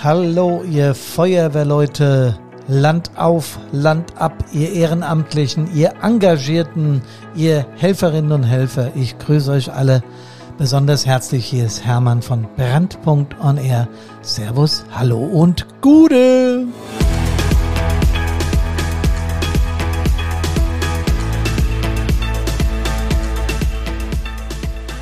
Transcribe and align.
Hallo, 0.00 0.62
ihr 0.62 0.94
Feuerwehrleute, 0.94 2.38
Land 2.68 3.10
auf, 3.16 3.58
Land 3.72 4.16
ab, 4.16 4.32
ihr 4.52 4.72
Ehrenamtlichen, 4.72 5.74
ihr 5.74 5.92
Engagierten, 6.00 7.02
ihr 7.34 7.66
Helferinnen 7.76 8.30
und 8.30 8.44
Helfer. 8.44 8.92
Ich 8.94 9.18
grüße 9.18 9.50
euch 9.50 9.72
alle 9.72 10.04
besonders 10.56 11.04
herzlich. 11.04 11.46
Hier 11.46 11.66
ist 11.66 11.84
Hermann 11.84 12.22
von 12.22 12.46
Brandpunkt 12.56 13.40
on 13.40 13.56
Air. 13.56 13.88
Servus, 14.22 14.84
hallo 14.92 15.18
und 15.18 15.66
Gude! 15.80 16.68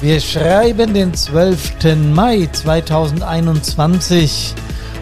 Wir 0.00 0.20
schreiben 0.20 0.94
den 0.94 1.12
12. 1.12 1.96
Mai 2.14 2.48
2021 2.50 4.54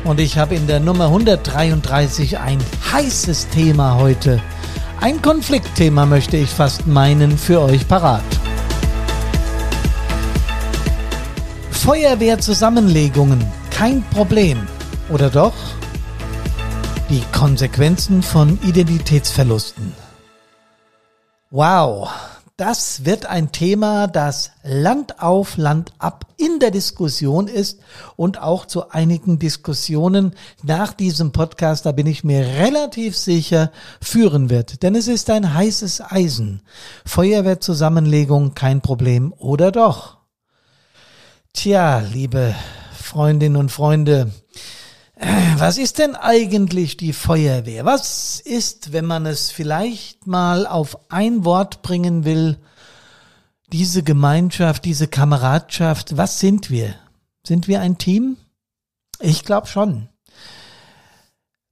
und 0.04 0.20
ich 0.20 0.38
habe 0.38 0.54
in 0.54 0.66
der 0.66 0.80
Nummer 0.80 1.06
133 1.06 2.38
ein 2.38 2.58
heißes 2.92 3.48
Thema 3.48 3.96
heute. 3.96 4.40
Ein 5.00 5.20
Konfliktthema 5.20 6.06
möchte 6.06 6.36
ich 6.36 6.50
fast 6.50 6.86
meinen 6.86 7.36
für 7.36 7.60
euch 7.60 7.88
parat. 7.88 8.22
Feuerwehrzusammenlegungen, 11.70 13.44
kein 13.70 14.02
Problem. 14.10 14.66
Oder 15.10 15.28
doch? 15.28 15.52
Die 17.10 17.22
Konsequenzen 17.32 18.22
von 18.22 18.58
Identitätsverlusten. 18.62 19.92
Wow, 21.50 22.08
das 22.56 23.04
wird 23.04 23.26
ein 23.26 23.50
Thema, 23.50 24.06
das 24.06 24.52
Land 24.62 25.20
auf, 25.20 25.56
Land 25.56 25.92
ab 25.98 26.26
in 26.36 26.60
der 26.60 26.70
Diskussion 26.70 27.48
ist 27.48 27.80
und 28.14 28.40
auch 28.40 28.64
zu 28.66 28.90
einigen 28.90 29.40
Diskussionen 29.40 30.34
nach 30.62 30.92
diesem 30.92 31.32
Podcast, 31.32 31.84
da 31.84 31.90
bin 31.90 32.06
ich 32.06 32.22
mir 32.22 32.46
relativ 32.46 33.16
sicher, 33.16 33.72
führen 34.00 34.50
wird. 34.50 34.84
Denn 34.84 34.94
es 34.94 35.08
ist 35.08 35.30
ein 35.30 35.52
heißes 35.52 36.00
Eisen. 36.00 36.62
Feuerwehrzusammenlegung 37.04 38.54
kein 38.54 38.80
Problem 38.80 39.32
oder 39.36 39.72
doch? 39.72 40.18
Tja, 41.52 42.00
liebe 42.00 42.54
Freundinnen 42.96 43.56
und 43.56 43.72
Freunde, 43.72 44.30
was 45.16 45.78
ist 45.78 45.98
denn 45.98 46.16
eigentlich 46.16 46.96
die 46.96 47.12
Feuerwehr? 47.12 47.84
Was 47.84 48.40
ist, 48.40 48.92
wenn 48.92 49.04
man 49.04 49.26
es 49.26 49.50
vielleicht 49.50 50.26
mal 50.26 50.66
auf 50.66 51.10
ein 51.10 51.44
Wort 51.44 51.82
bringen 51.82 52.24
will, 52.24 52.58
diese 53.72 54.02
Gemeinschaft, 54.02 54.84
diese 54.84 55.08
Kameradschaft, 55.08 56.16
was 56.16 56.40
sind 56.40 56.70
wir? 56.70 56.94
Sind 57.46 57.68
wir 57.68 57.80
ein 57.80 57.98
Team? 57.98 58.36
Ich 59.20 59.44
glaube 59.44 59.66
schon. 59.66 60.08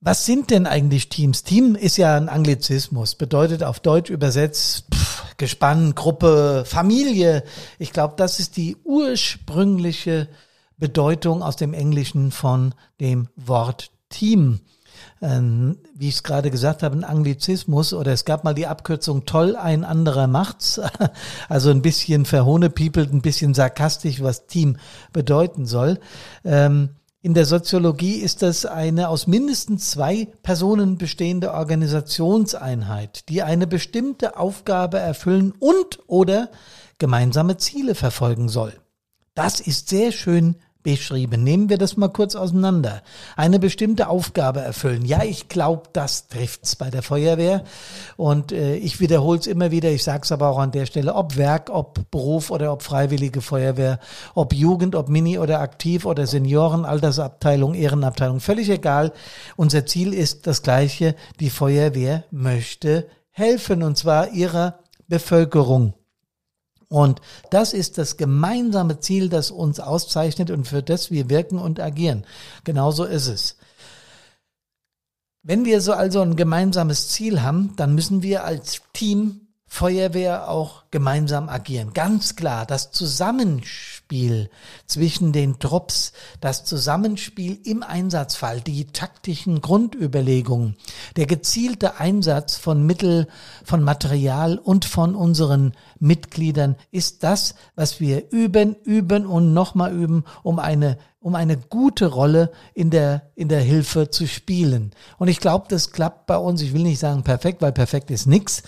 Was 0.01 0.27
sind 0.27 0.51
denn 0.51 0.67
eigentlich 0.67 1.09
Teams? 1.09 1.45
Team 1.45 1.77
ist 1.77 1.97
ja 1.97 2.17
ein 2.17 2.29
Anglizismus, 2.29 3.15
bedeutet 3.15 3.63
auf 3.63 3.79
Deutsch 3.79 4.11
übersetzt 4.11 4.87
pff, 4.93 5.37
Gespann, 5.37 5.95
Gruppe, 5.95 6.65
Familie. 6.67 7.45
Ich 7.79 7.93
glaube, 7.93 8.15
das 8.17 8.41
ist 8.41 8.57
die 8.57 8.77
ursprüngliche 8.85 10.29
Bedeutung 10.83 11.45
aus 11.45 11.55
dem 11.55 11.75
Englischen 11.75 12.33
von 12.33 12.75
dem 13.01 13.29
Wort 13.37 13.93
Team. 14.09 14.63
Ähm, 15.21 15.79
wie 15.95 16.09
ich 16.09 16.17
es 16.17 16.23
gerade 16.25 16.51
gesagt 16.51 16.83
habe, 16.83 16.97
ein 16.97 17.05
Anglizismus 17.05 17.95
oder 17.95 18.13
es 18.13 18.25
gab 18.25 18.43
mal 18.43 18.53
die 18.53 18.67
Abkürzung 18.67 19.25
toll, 19.25 19.55
ein 19.55 19.85
anderer 19.85 20.27
macht's. 20.27 20.81
Also 21.49 21.71
ein 21.71 21.83
bisschen 21.83 22.25
verhohnepiepelt, 22.25 23.13
ein 23.13 23.23
bisschen 23.23 23.55
sarkastisch, 23.55 24.25
was 24.25 24.49
Team 24.49 24.77
bedeuten 25.13 25.67
soll. 25.67 26.01
Ähm, 26.45 26.97
in 27.21 27.35
der 27.35 27.47
Soziologie 27.47 28.17
ist 28.17 28.43
das 28.43 28.67
eine 28.67 29.09
aus 29.09 29.29
mindestens 29.29 29.91
zwei 29.91 30.27
Personen 30.43 30.99
bestehende 30.99 31.53
Organisationseinheit, 31.55 33.29
die 33.29 33.45
eine 33.45 33.69
bestimmte 33.69 34.37
Aufgabe 34.37 34.99
erfüllen 34.99 35.55
und 35.61 36.01
oder 36.09 36.51
gemeinsame 36.99 37.57
Ziele 37.57 37.95
verfolgen 37.95 38.49
soll. 38.49 38.73
Das 39.35 39.61
ist 39.61 39.89
sehr 39.89 40.11
schön 40.11 40.57
beschrieben. 40.83 41.43
Nehmen 41.45 41.69
wir 41.69 41.79
das 41.79 41.97
mal 41.97 42.09
kurz 42.09 42.35
auseinander. 42.35 43.03
Eine 43.37 43.59
bestimmte 43.59 44.09
Aufgabe 44.09 44.61
erfüllen. 44.61 45.05
Ja, 45.05 45.23
ich 45.23 45.49
glaube, 45.49 45.85
das 45.93 46.29
trifft's 46.29 46.77
bei 46.77 46.91
der 46.91 47.03
Feuerwehr. 47.03 47.65
Und 48.17 48.53
äh, 48.53 48.77
ich 48.77 49.01
wiederhole 49.01 49.39
es 49.39 49.47
immer 49.47 49.71
wieder, 49.71 49.91
ich 49.91 50.03
sage 50.03 50.23
es 50.25 50.33
aber 50.33 50.49
auch 50.49 50.59
an 50.59 50.73
der 50.73 50.87
Stelle, 50.87 51.15
ob 51.15 51.37
Werk, 51.37 51.71
ob 51.71 52.11
Beruf 52.11 52.51
oder 52.51 52.73
ob 52.73 52.83
Freiwillige 52.83 53.41
Feuerwehr, 53.41 54.01
ob 54.35 54.53
Jugend, 54.53 54.95
ob 54.95 55.09
Mini 55.09 55.39
oder 55.39 55.61
Aktiv 55.61 56.05
oder 56.05 56.27
Senioren, 56.27 56.85
Altersabteilung, 56.85 57.75
Ehrenabteilung, 57.75 58.41
völlig 58.41 58.69
egal. 58.69 59.13
Unser 59.57 59.87
Ziel 59.87 60.13
ist 60.13 60.47
das 60.47 60.63
gleiche. 60.63 61.15
Die 61.41 61.51
Feuerwehr 61.51 62.25
möchte 62.31 63.07
helfen 63.31 63.83
und 63.83 63.97
zwar 63.97 64.31
ihrer 64.31 64.81
Bevölkerung. 65.09 65.95
Und 66.93 67.23
das 67.49 67.73
ist 67.73 67.97
das 67.97 68.19
gemeinsame 68.19 69.01
Ziel, 69.01 69.31
das 69.31 69.51
uns 69.51 69.81
auszeichnet 69.81 70.51
und 70.51 70.69
für 70.69 70.83
das 70.83 71.11
wir 71.11 71.31
wirken 71.31 71.59
und 71.59 71.81
agieren. 71.81 72.27
Genauso 72.65 73.05
ist 73.05 73.29
es. 73.29 73.57
Wenn 75.43 75.65
wir 75.65 75.81
so 75.81 75.95
also 75.95 76.21
ein 76.21 76.37
gemeinsames 76.37 77.09
Ziel 77.09 77.41
haben, 77.41 77.73
dann 77.77 77.95
müssen 77.95 78.23
wir 78.23 78.45
als 78.45 78.83
Team 78.93 79.42
Feuerwehr 79.75 80.51
auch 80.51 80.83
gemeinsam 80.91 81.49
agieren. 81.49 81.95
Ganz 81.95 82.37
klar, 82.37 82.67
das 82.67 82.93
Zusammenspiel 82.93 84.51
zwischen 84.85 85.33
den 85.33 85.61
Trupps, 85.61 86.13
das 86.43 86.67
Zusammenspiel 86.67 87.59
im 87.65 87.83
Einsatzfall, 87.83 88.61
die 88.61 88.85
taktischen 88.85 89.63
Grundüberlegungen, 89.63 90.77
der 91.17 91.25
gezielte 91.25 91.99
Einsatz 91.99 92.59
von 92.59 92.85
Mittel, 92.85 93.29
von 93.65 93.83
Material 93.83 94.59
und 94.59 94.85
von 94.85 95.15
unseren 95.15 95.73
Mitgliedern 95.99 96.77
ist 96.91 97.23
das, 97.23 97.55
was 97.75 97.99
wir 97.99 98.31
üben, 98.31 98.77
üben 98.85 99.25
und 99.25 99.55
nochmal 99.55 99.95
üben, 99.95 100.25
um 100.43 100.59
eine 100.59 100.99
um 101.19 101.37
eine 101.37 101.57
gute 101.57 102.07
Rolle 102.07 102.51
in 102.75 102.91
der, 102.91 103.31
in 103.37 103.49
der 103.49 103.61
Hilfe 103.61 104.11
zu 104.11 104.27
spielen. 104.27 104.91
Und 105.19 105.29
ich 105.29 105.39
glaube, 105.39 105.67
das 105.69 105.93
klappt 105.93 106.27
bei 106.27 106.37
uns. 106.37 106.61
Ich 106.63 106.73
will 106.73 106.83
nicht 106.83 106.99
sagen 106.99 107.23
perfekt, 107.23 107.63
weil 107.63 107.71
perfekt 107.71 108.11
ist 108.11 108.27
nix. 108.27 108.65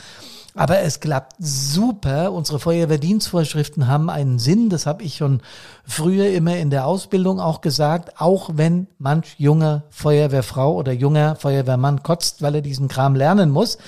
Aber 0.54 0.80
es 0.80 1.00
klappt 1.00 1.34
super. 1.40 2.32
Unsere 2.32 2.60
Feuerwehrdienstvorschriften 2.60 3.88
haben 3.88 4.08
einen 4.08 4.38
Sinn. 4.38 4.70
Das 4.70 4.86
habe 4.86 5.02
ich 5.02 5.16
schon 5.16 5.40
früher 5.84 6.30
immer 6.30 6.56
in 6.56 6.70
der 6.70 6.86
Ausbildung 6.86 7.40
auch 7.40 7.60
gesagt. 7.60 8.20
Auch 8.20 8.50
wenn 8.54 8.86
manch 8.98 9.34
junge 9.38 9.82
Feuerwehrfrau 9.90 10.74
oder 10.74 10.92
junger 10.92 11.34
Feuerwehrmann 11.34 12.04
kotzt, 12.04 12.40
weil 12.40 12.54
er 12.56 12.62
diesen 12.62 12.86
Kram 12.86 13.16
lernen 13.16 13.50
muss. 13.50 13.78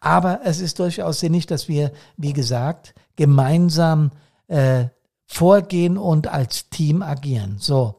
Aber 0.00 0.40
es 0.44 0.60
ist 0.60 0.80
durchaus 0.80 1.20
sinnig, 1.20 1.46
dass 1.46 1.68
wir, 1.68 1.92
wie 2.16 2.32
gesagt, 2.32 2.94
gemeinsam 3.14 4.10
äh, 4.48 4.86
vorgehen 5.26 5.98
und 5.98 6.26
als 6.26 6.68
Team 6.68 7.02
agieren. 7.02 7.56
So. 7.60 7.96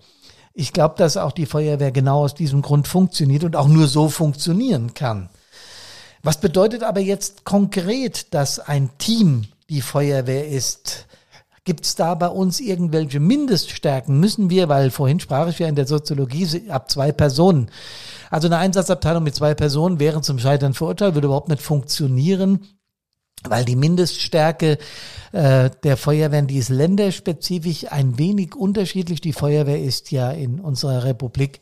Ich 0.54 0.74
glaube, 0.74 0.96
dass 0.98 1.16
auch 1.16 1.32
die 1.32 1.46
Feuerwehr 1.46 1.92
genau 1.92 2.24
aus 2.24 2.36
diesem 2.36 2.62
Grund 2.62 2.88
funktioniert 2.88 3.46
und 3.46 3.56
auch 3.56 3.70
nur 3.70 3.88
so 3.88 4.10
funktionieren 4.10 4.94
kann. 4.94 5.30
Was 6.22 6.40
bedeutet 6.42 6.84
aber 6.84 7.00
jetzt 7.00 7.46
konkret, 7.46 8.34
dass 8.34 8.60
ein 8.60 8.90
Team 8.98 9.46
die 9.70 9.82
Feuerwehr 9.82 10.48
ist? 10.48 11.08
Gibt 11.64 11.86
es 11.86 11.96
da 11.96 12.16
bei 12.16 12.28
uns 12.28 12.60
irgendwelche 12.60 13.20
Mindeststärken? 13.20 14.20
Müssen 14.20 14.50
wir, 14.50 14.70
weil 14.70 14.92
vorhin 14.92 15.20
sprach 15.20 15.48
ich 15.48 15.60
ja 15.60 15.68
in 15.68 15.76
der 15.76 15.88
Soziologie 15.88 16.70
ab 16.70 16.90
zwei 16.90 17.12
Personen. 17.12 17.70
Also 18.30 18.48
eine 18.48 18.58
Einsatzabteilung 18.58 19.24
mit 19.24 19.36
zwei 19.36 19.54
Personen 19.54 20.00
wäre 20.00 20.22
zum 20.22 20.40
Scheitern 20.40 20.74
verurteilt, 20.74 21.14
würde 21.14 21.28
überhaupt 21.28 21.50
nicht 21.50 21.62
funktionieren 21.62 22.68
weil 23.44 23.66
die 23.66 23.76
Mindeststärke 23.76 24.78
äh, 25.32 25.70
der 25.84 25.98
Feuerwehren, 25.98 26.48
die 26.48 26.58
ist 26.58 26.70
länderspezifisch 26.70 27.92
ein 27.92 28.18
wenig 28.18 28.56
unterschiedlich. 28.56 29.22
Die 29.22 29.34
Feuerwehr 29.34 29.82
ist 29.82 30.12
ja 30.12 30.32
in 30.32 30.60
unserer 30.60 31.04
Republik 31.04 31.62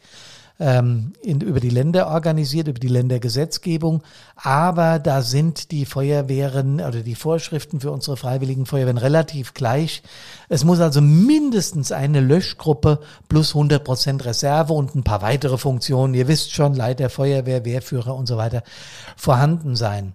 ähm, 0.60 1.14
in, 1.22 1.42
über 1.42 1.60
die 1.60 1.70
Länder 1.70 2.08
organisiert, 2.08 2.68
über 2.68 2.80
die 2.80 2.88
Ländergesetzgebung. 2.88 4.04
Aber 4.36 5.00
da 5.00 5.22
sind 5.22 5.72
die 5.72 5.86
Feuerwehren 5.86 6.82
oder 6.82 7.02
die 7.02 7.16
Vorschriften 7.16 7.80
für 7.80 7.92
unsere 7.92 8.18
freiwilligen 8.18 8.66
Feuerwehren 8.66 8.98
relativ 8.98 9.54
gleich. 9.54 10.02
Es 10.50 10.64
muss 10.64 10.80
also 10.80 11.02
mindestens 11.02 11.92
eine 11.92 12.22
Löschgruppe 12.22 13.00
plus 13.30 13.56
100 13.56 13.84
Prozent 13.84 14.26
Reserve 14.26 14.74
und 14.74 14.96
ein 14.96 15.04
paar 15.04 15.22
weitere 15.22 15.58
Funktionen, 15.58 16.14
ihr 16.14 16.28
wisst 16.28 16.52
schon, 16.52 16.74
Leiter 16.74 17.10
Feuerwehr, 17.10 17.66
Wehrführer 17.66 18.16
und 18.16 18.28
so 18.28 18.38
weiter, 18.38 18.64
vorhanden 19.16 19.76
sein. 19.76 20.14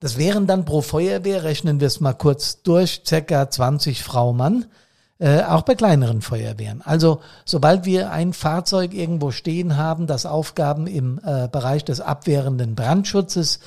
Das 0.00 0.16
wären 0.16 0.46
dann 0.46 0.64
pro 0.64 0.80
Feuerwehr, 0.80 1.42
rechnen 1.42 1.80
wir 1.80 1.88
es 1.88 1.98
mal 1.98 2.12
kurz 2.12 2.62
durch, 2.62 3.02
circa 3.04 3.50
20 3.50 4.04
Frau 4.04 4.32
Mann. 4.32 4.66
Äh, 5.20 5.42
auch 5.42 5.62
bei 5.62 5.74
kleineren 5.74 6.22
Feuerwehren. 6.22 6.80
Also 6.80 7.20
sobald 7.44 7.84
wir 7.84 8.12
ein 8.12 8.32
Fahrzeug 8.32 8.94
irgendwo 8.94 9.32
stehen 9.32 9.76
haben, 9.76 10.06
das 10.06 10.26
Aufgaben 10.26 10.86
im 10.86 11.20
äh, 11.24 11.48
Bereich 11.48 11.84
des 11.84 12.00
abwehrenden 12.00 12.76
Brandschutzes 12.76 13.58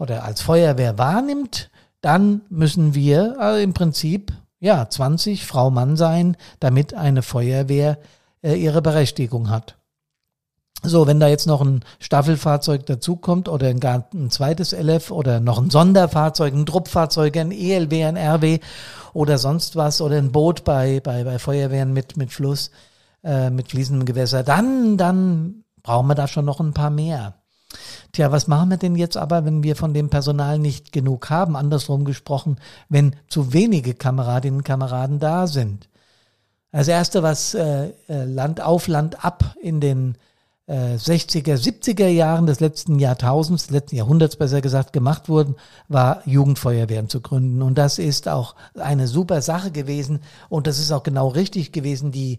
oder 0.00 0.24
als 0.24 0.40
Feuerwehr 0.40 0.98
wahrnimmt, 0.98 1.70
dann 2.00 2.40
müssen 2.48 2.94
wir 2.94 3.36
äh, 3.40 3.62
im 3.62 3.72
Prinzip 3.72 4.32
ja 4.58 4.88
20 4.88 5.46
Frau 5.46 5.70
Mann 5.70 5.96
sein, 5.96 6.36
damit 6.58 6.94
eine 6.94 7.22
Feuerwehr 7.22 7.98
äh, 8.42 8.54
ihre 8.54 8.82
Berechtigung 8.82 9.48
hat. 9.48 9.76
So, 10.82 11.06
wenn 11.06 11.18
da 11.18 11.28
jetzt 11.28 11.46
noch 11.46 11.62
ein 11.62 11.84
Staffelfahrzeug 11.98 12.86
dazukommt 12.86 13.48
oder 13.48 13.68
ein, 13.68 13.80
ein 13.82 14.30
zweites 14.30 14.72
LF 14.72 15.10
oder 15.10 15.40
noch 15.40 15.58
ein 15.58 15.70
Sonderfahrzeug, 15.70 16.54
ein 16.54 16.66
Truppfahrzeug, 16.66 17.36
ein 17.38 17.50
ELW, 17.50 18.04
ein 18.04 18.16
RW 18.16 18.60
oder 19.14 19.38
sonst 19.38 19.74
was 19.74 20.00
oder 20.00 20.16
ein 20.18 20.32
Boot 20.32 20.64
bei, 20.64 21.00
bei, 21.00 21.24
bei 21.24 21.38
Feuerwehren 21.38 21.92
mit, 21.92 22.16
mit 22.16 22.32
Fluss, 22.32 22.70
äh, 23.24 23.50
mit 23.50 23.70
fließendem 23.70 24.04
Gewässer, 24.04 24.42
dann, 24.42 24.96
dann 24.96 25.64
brauchen 25.82 26.06
wir 26.08 26.14
da 26.14 26.28
schon 26.28 26.44
noch 26.44 26.60
ein 26.60 26.74
paar 26.74 26.90
mehr. 26.90 27.34
Tja, 28.12 28.30
was 28.30 28.46
machen 28.46 28.70
wir 28.70 28.76
denn 28.76 28.94
jetzt 28.94 29.16
aber, 29.16 29.44
wenn 29.44 29.62
wir 29.62 29.76
von 29.76 29.92
dem 29.92 30.08
Personal 30.08 30.58
nicht 30.58 30.92
genug 30.92 31.30
haben? 31.30 31.56
Andersrum 31.56 32.04
gesprochen, 32.04 32.58
wenn 32.88 33.16
zu 33.28 33.52
wenige 33.52 33.94
Kameradinnen 33.94 34.58
und 34.58 34.64
Kameraden 34.64 35.18
da 35.18 35.46
sind. 35.46 35.88
Das 36.70 36.88
erste, 36.88 37.22
was 37.22 37.54
äh, 37.54 37.92
äh 38.08 38.24
Land 38.24 38.60
auf 38.60 38.86
Land 38.86 39.24
ab 39.24 39.54
in 39.60 39.80
den 39.80 40.16
60er, 40.68 41.52
äh, 41.52 41.56
70er 41.56 42.08
Jahren 42.08 42.46
des 42.46 42.60
letzten 42.60 42.98
Jahrtausends, 42.98 43.64
des 43.64 43.70
letzten 43.70 43.96
Jahrhunderts 43.96 44.36
besser 44.36 44.60
gesagt, 44.60 44.92
gemacht 44.92 45.28
wurden, 45.28 45.54
war 45.88 46.22
Jugendfeuerwehren 46.26 47.08
zu 47.08 47.20
gründen. 47.20 47.62
Und 47.62 47.78
das 47.78 47.98
ist 47.98 48.28
auch 48.28 48.56
eine 48.74 49.06
super 49.06 49.42
Sache 49.42 49.70
gewesen. 49.70 50.20
Und 50.48 50.66
das 50.66 50.78
ist 50.78 50.90
auch 50.90 51.02
genau 51.04 51.28
richtig 51.28 51.72
gewesen, 51.72 52.10
die 52.10 52.38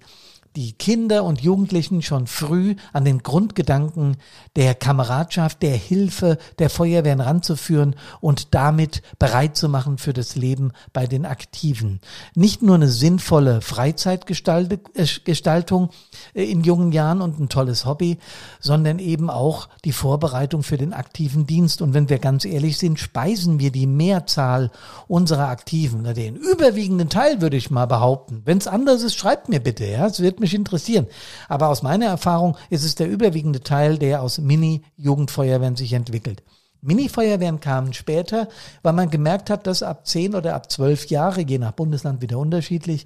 die 0.58 0.74
Kinder 0.74 1.24
und 1.24 1.40
Jugendlichen 1.42 2.02
schon 2.02 2.26
früh 2.26 2.76
an 2.92 3.06
den 3.06 3.22
Grundgedanken 3.22 4.18
der 4.56 4.74
Kameradschaft, 4.74 5.62
der 5.62 5.76
Hilfe, 5.76 6.40
der 6.58 6.72
Feuerwehren 6.72 7.22
ranzuführen 7.22 7.96
und 8.22 8.56
damit 8.56 9.04
bereit 9.20 9.56
zu 9.56 9.70
machen 9.70 10.00
für 10.00 10.14
das 10.14 10.36
Leben 10.36 10.72
bei 10.94 11.06
den 11.06 11.28
Aktiven. 11.28 12.00
Nicht 12.34 12.64
nur 12.64 12.74
eine 12.74 12.88
sinnvolle 12.88 13.62
Freizeitgestaltung 13.62 15.90
äh, 16.34 16.44
in 16.44 16.64
jungen 16.64 16.92
Jahren 16.92 17.22
und 17.22 17.40
ein 17.40 17.50
tolles 17.50 17.86
Hobby, 17.86 18.18
sondern 18.60 18.98
eben 18.98 19.30
auch 19.30 19.70
die 19.86 19.92
Vorbereitung 19.92 20.64
für 20.64 20.80
den 20.80 20.92
aktiven 20.92 21.46
Dienst. 21.46 21.84
Und 21.84 21.94
wenn 21.94 22.10
wir 22.10 22.18
ganz 22.18 22.46
ehrlich 22.46 22.80
sind, 22.80 23.00
speisen 23.00 23.60
wir 23.60 23.72
die 23.72 23.86
Mehrzahl 23.86 24.72
unserer 25.08 25.50
Aktiven, 25.50 26.16
den 26.16 26.36
überwiegenden 26.36 27.10
Teil 27.10 27.42
würde 27.42 27.58
ich 27.58 27.70
mal 27.70 27.86
behaupten. 27.86 28.42
Wenn 28.44 28.58
es 28.58 28.66
anders 28.66 29.04
ist, 29.04 29.16
schreibt 29.16 29.50
mir 29.50 29.60
bitte. 29.60 29.86
Ja, 29.86 30.08
es 30.08 30.20
wird 30.20 30.40
mich 30.40 30.47
interessieren. 30.54 31.08
Aber 31.48 31.70
aus 31.70 31.84
meiner 31.84 32.08
Erfahrung 32.08 32.58
ist 32.70 32.84
es 32.84 32.96
der 32.96 33.10
überwiegende 33.10 33.62
Teil, 33.62 33.98
der 33.98 34.22
aus 34.22 34.38
Mini-Jugendfeuerwehren 34.38 35.76
sich 35.76 35.94
entwickelt. 35.94 36.44
Mini-Feuerwehren 36.82 37.60
kamen 37.60 37.94
später, 37.94 38.48
weil 38.84 38.94
man 38.94 39.10
gemerkt 39.10 39.50
hat, 39.50 39.68
dass 39.68 39.84
ab 39.84 40.06
10 40.06 40.36
oder 40.36 40.56
ab 40.56 40.72
12 40.72 41.08
Jahre, 41.08 41.42
je 41.42 41.58
nach 41.58 41.72
Bundesland 41.72 42.22
wieder 42.22 42.38
unterschiedlich, 42.38 43.06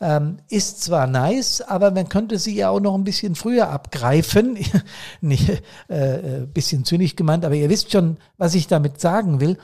ähm, 0.00 0.38
ist 0.50 0.82
zwar 0.82 1.06
nice, 1.06 1.60
aber 1.60 1.90
man 1.90 2.08
könnte 2.08 2.38
sie 2.38 2.54
ja 2.54 2.70
auch 2.70 2.80
noch 2.80 2.94
ein 2.94 3.04
bisschen 3.04 3.34
früher 3.34 3.70
abgreifen. 3.70 4.58
Nicht, 5.20 5.62
äh, 5.88 6.40
äh, 6.42 6.46
bisschen 6.46 6.84
zynisch 6.84 7.16
gemeint, 7.16 7.44
aber 7.44 7.54
ihr 7.54 7.70
wisst 7.70 7.92
schon, 7.92 8.18
was 8.36 8.54
ich 8.54 8.66
damit 8.66 9.00
sagen 9.00 9.40
will 9.40 9.58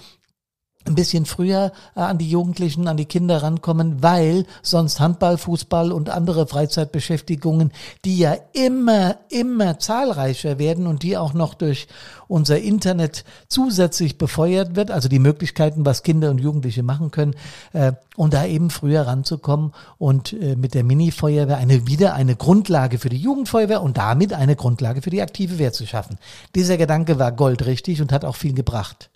ein 0.87 0.95
bisschen 0.95 1.27
früher 1.27 1.73
äh, 1.95 2.01
an 2.01 2.19
die 2.19 2.31
Jugendlichen, 2.31 2.89
an 2.89 2.97
die 2.97 3.05
Kinder 3.05 3.43
rankommen, 3.43 4.03
weil 4.03 4.47
sonst 4.63 4.99
Handball, 4.99 5.37
Fußball 5.37 5.93
und 5.93 6.09
andere 6.09 6.47
Freizeitbeschäftigungen, 6.47 7.73
die 8.05 8.19
ja 8.19 8.37
immer, 8.53 9.17
immer 9.29 9.79
zahlreicher 9.79 10.59
werden 10.59 10.87
und 10.87 11.03
die 11.03 11.19
auch 11.19 11.35
noch 11.35 11.55
durch 11.55 11.87
unser 12.29 12.59
Internet 12.61 13.25
zusätzlich 13.49 14.17
befeuert 14.17 14.75
wird, 14.75 14.91
also 14.91 15.09
die 15.09 15.19
Möglichkeiten, 15.19 15.85
was 15.85 16.03
Kinder 16.03 16.31
und 16.31 16.39
Jugendliche 16.39 16.83
machen 16.83 17.11
können, 17.11 17.35
äh, 17.73 17.93
und 18.17 18.33
da 18.33 18.47
eben 18.47 18.71
früher 18.71 19.03
ranzukommen 19.03 19.73
und 19.99 20.33
äh, 20.33 20.57
mit 20.57 20.75
der 20.75 20.85
Mini-Feuerwehr 20.85 21.59
eine, 21.59 21.87
wieder 21.87 22.15
eine 22.15 22.37
Grundlage 22.37 22.99
für 22.99 23.09
die 23.09 23.19
Jugendfeuerwehr 23.19 23.83
und 23.83 23.99
damit 23.99 24.33
eine 24.33 24.57
Grundlage 24.57 25.03
für 25.03 25.11
die 25.11 25.23
aktive 25.23 25.59
Wehr 25.59 25.73
zu 25.73 25.87
schaffen. 25.87 26.19
Dieser 26.55 26.77
Gedanke 26.77 27.19
war 27.19 27.33
goldrichtig 27.33 28.01
und 28.01 28.13
hat 28.13 28.25
auch 28.25 28.37
viel 28.37 28.55
gebracht. 28.55 29.11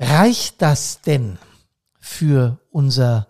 Reicht 0.00 0.62
das 0.62 1.00
denn 1.00 1.38
für 1.98 2.58
unser, 2.70 3.26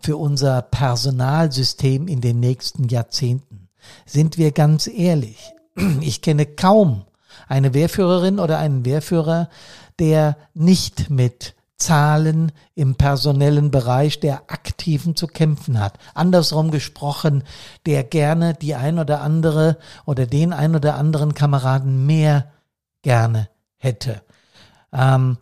für 0.00 0.16
unser 0.16 0.62
Personalsystem 0.62 2.06
in 2.06 2.20
den 2.20 2.40
nächsten 2.40 2.88
Jahrzehnten? 2.88 3.68
Sind 4.06 4.38
wir 4.38 4.52
ganz 4.52 4.86
ehrlich? 4.86 5.52
Ich 6.00 6.22
kenne 6.22 6.46
kaum 6.46 7.04
eine 7.48 7.74
Wehrführerin 7.74 8.38
oder 8.38 8.58
einen 8.58 8.84
Wehrführer, 8.84 9.48
der 9.98 10.36
nicht 10.54 11.10
mit 11.10 11.54
Zahlen 11.76 12.52
im 12.76 12.94
personellen 12.94 13.72
Bereich 13.72 14.20
der 14.20 14.42
Aktiven 14.48 15.16
zu 15.16 15.26
kämpfen 15.26 15.80
hat. 15.80 15.98
Andersrum 16.14 16.70
gesprochen, 16.70 17.42
der 17.86 18.04
gerne 18.04 18.54
die 18.54 18.76
ein 18.76 19.00
oder 19.00 19.20
andere 19.20 19.78
oder 20.06 20.26
den 20.26 20.52
ein 20.52 20.76
oder 20.76 20.94
anderen 20.94 21.34
Kameraden 21.34 22.06
mehr 22.06 22.52
gerne 23.02 23.48
hätte. 23.76 24.22
Ähm, 24.92 25.38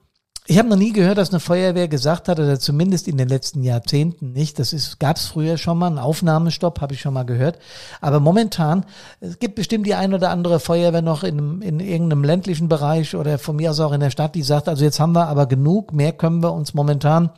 ich 0.47 0.59
habe 0.59 0.69
noch 0.69 0.77
nie 0.77 0.93
gehört, 0.93 1.19
dass 1.19 1.31
eine 1.31 1.39
Feuerwehr 1.39 1.87
gesagt 1.87 2.29
hat, 2.29 2.41
oder 2.41 2.59
zumindest 2.59 3.06
in 3.06 3.17
den 3.17 3.29
letzten 3.29 3.62
Jahrzehnten 3.62 4.33
nicht. 4.33 4.59
Das 4.59 4.99
gab 4.99 5.17
es 5.17 5.27
früher 5.27 5.56
schon 5.56 5.79
mal, 5.79 5.87
einen 5.87 6.00
Aufnahmestopp, 6.00 6.81
habe 6.81 6.94
ich 6.94 7.00
schon 7.00 7.15
mal 7.15 7.23
gehört. 7.23 7.61
Aber 8.00 8.19
momentan, 8.19 8.85
es 9.21 9.39
gibt 9.39 9.55
bestimmt 9.55 9.87
die 9.87 9.94
ein 9.94 10.15
oder 10.15 10.31
andere 10.31 10.59
Feuerwehr 10.59 11.03
noch 11.03 11.23
in, 11.23 11.62
in 11.62 11.79
irgendeinem 11.79 12.25
ländlichen 12.25 12.69
Bereich 12.69 13.15
oder 13.15 13.39
von 13.39 13.55
mir 13.56 13.71
aus 13.71 13.79
auch 13.79 13.93
in 13.93 14.00
der 14.00 14.11
Stadt, 14.11 14.35
die 14.35 14.43
sagt, 14.43 14.69
also 14.69 14.85
jetzt 14.85 14.99
haben 14.99 15.12
wir 15.12 15.29
aber 15.29 15.47
genug, 15.47 15.93
mehr 15.93 16.12
können 16.12 16.43
wir 16.43 16.53
uns 16.53 16.75
momentan 16.75 17.31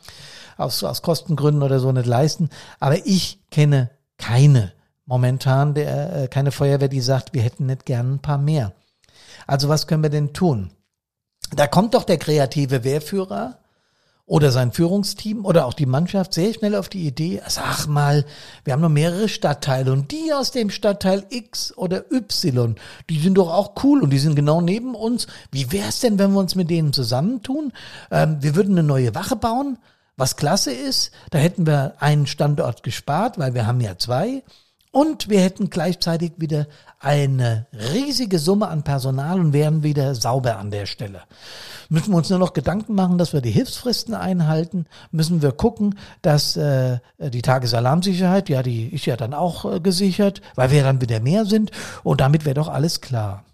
aus, 0.56 0.82
aus 0.82 1.02
Kostengründen 1.02 1.62
oder 1.62 1.80
so 1.80 1.92
nicht 1.92 2.06
leisten. 2.06 2.48
Aber 2.80 3.06
ich 3.06 3.40
kenne 3.50 3.90
keine 4.16 4.72
momentan, 5.04 5.74
der, 5.74 6.22
äh, 6.22 6.28
keine 6.28 6.52
Feuerwehr, 6.52 6.88
die 6.88 7.02
sagt, 7.02 7.34
wir 7.34 7.42
hätten 7.42 7.66
nicht 7.66 7.84
gern 7.84 8.14
ein 8.14 8.18
paar 8.20 8.38
mehr. 8.38 8.72
Also 9.46 9.68
was 9.68 9.86
können 9.86 10.02
wir 10.02 10.10
denn 10.10 10.32
tun? 10.32 10.70
Da 11.50 11.66
kommt 11.66 11.94
doch 11.94 12.04
der 12.04 12.18
kreative 12.18 12.84
Wehrführer 12.84 13.58
oder 14.26 14.50
sein 14.50 14.72
Führungsteam 14.72 15.44
oder 15.44 15.66
auch 15.66 15.74
die 15.74 15.86
Mannschaft 15.86 16.32
sehr 16.32 16.54
schnell 16.54 16.74
auf 16.74 16.88
die 16.88 17.06
Idee, 17.06 17.42
sag 17.46 17.86
mal, 17.86 18.24
wir 18.64 18.72
haben 18.72 18.80
noch 18.80 18.88
mehrere 18.88 19.28
Stadtteile 19.28 19.92
und 19.92 20.12
die 20.12 20.32
aus 20.32 20.50
dem 20.50 20.70
Stadtteil 20.70 21.26
X 21.28 21.76
oder 21.76 22.10
Y, 22.10 22.76
die 23.10 23.20
sind 23.20 23.34
doch 23.34 23.52
auch 23.52 23.72
cool 23.84 24.02
und 24.02 24.10
die 24.10 24.18
sind 24.18 24.34
genau 24.34 24.62
neben 24.62 24.94
uns. 24.94 25.26
Wie 25.50 25.70
wär's 25.72 26.00
denn, 26.00 26.18
wenn 26.18 26.32
wir 26.32 26.40
uns 26.40 26.54
mit 26.54 26.70
denen 26.70 26.94
zusammentun? 26.94 27.72
Ähm, 28.10 28.38
wir 28.40 28.56
würden 28.56 28.78
eine 28.78 28.86
neue 28.86 29.14
Wache 29.14 29.36
bauen, 29.36 29.78
was 30.16 30.36
klasse 30.36 30.72
ist. 30.72 31.10
Da 31.30 31.38
hätten 31.38 31.66
wir 31.66 31.94
einen 31.98 32.26
Standort 32.26 32.82
gespart, 32.82 33.38
weil 33.38 33.52
wir 33.52 33.66
haben 33.66 33.80
ja 33.80 33.98
zwei. 33.98 34.42
Und 34.94 35.28
wir 35.28 35.40
hätten 35.40 35.70
gleichzeitig 35.70 36.34
wieder 36.36 36.68
eine 37.00 37.66
riesige 37.72 38.38
Summe 38.38 38.68
an 38.68 38.84
Personal 38.84 39.40
und 39.40 39.52
wären 39.52 39.82
wieder 39.82 40.14
sauber 40.14 40.56
an 40.56 40.70
der 40.70 40.86
Stelle. 40.86 41.22
Müssen 41.88 42.12
wir 42.12 42.16
uns 42.18 42.30
nur 42.30 42.38
noch 42.38 42.52
Gedanken 42.52 42.94
machen, 42.94 43.18
dass 43.18 43.32
wir 43.32 43.40
die 43.40 43.50
Hilfsfristen 43.50 44.14
einhalten? 44.14 44.86
Müssen 45.10 45.42
wir 45.42 45.50
gucken, 45.50 45.98
dass 46.22 46.56
äh, 46.56 47.00
die 47.18 47.42
Tagesalarmsicherheit, 47.42 48.48
ja, 48.48 48.62
die 48.62 48.86
ist 48.86 49.06
ja 49.06 49.16
dann 49.16 49.34
auch 49.34 49.64
äh, 49.64 49.80
gesichert, 49.80 50.40
weil 50.54 50.70
wir 50.70 50.84
dann 50.84 51.00
wieder 51.00 51.18
mehr 51.18 51.44
sind 51.44 51.72
und 52.04 52.20
damit 52.20 52.44
wäre 52.44 52.54
doch 52.54 52.68
alles 52.68 53.00
klar. 53.00 53.44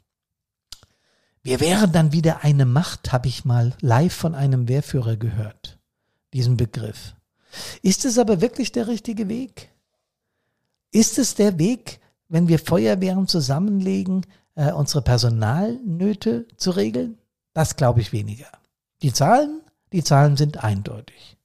Wir 1.43 1.59
wären 1.59 1.91
dann 1.91 2.13
wieder 2.13 2.45
eine 2.45 2.67
Macht, 2.67 3.13
habe 3.13 3.29
ich 3.29 3.47
mal 3.47 3.73
live 3.81 4.13
von 4.13 4.35
einem 4.35 4.69
Wehrführer 4.69 5.17
gehört, 5.17 5.79
diesen 6.35 6.59
Begriff. 6.59 7.15
Ist 7.81 8.05
es 8.05 8.19
aber 8.19 8.43
wirklich 8.43 8.73
der 8.73 8.89
richtige 8.89 9.31
Weg? 9.31 9.70
Ist 10.93 11.19
es 11.19 11.35
der 11.35 11.59
Weg, 11.59 12.01
wenn 12.29 12.49
wir 12.49 12.59
Feuerwehren 12.59 13.29
zusammenlegen, 13.29 14.25
äh, 14.55 14.73
unsere 14.73 15.03
Personalnöte 15.03 16.47
zu 16.57 16.71
regeln? 16.71 17.19
Das 17.53 17.77
glaube 17.77 18.01
ich 18.01 18.13
weniger. 18.13 18.47
Die 19.03 19.13
Zahlen, 19.13 19.61
die 19.93 20.05
Zahlen 20.05 20.37
sind 20.37 20.63
eindeutig. 20.63 21.37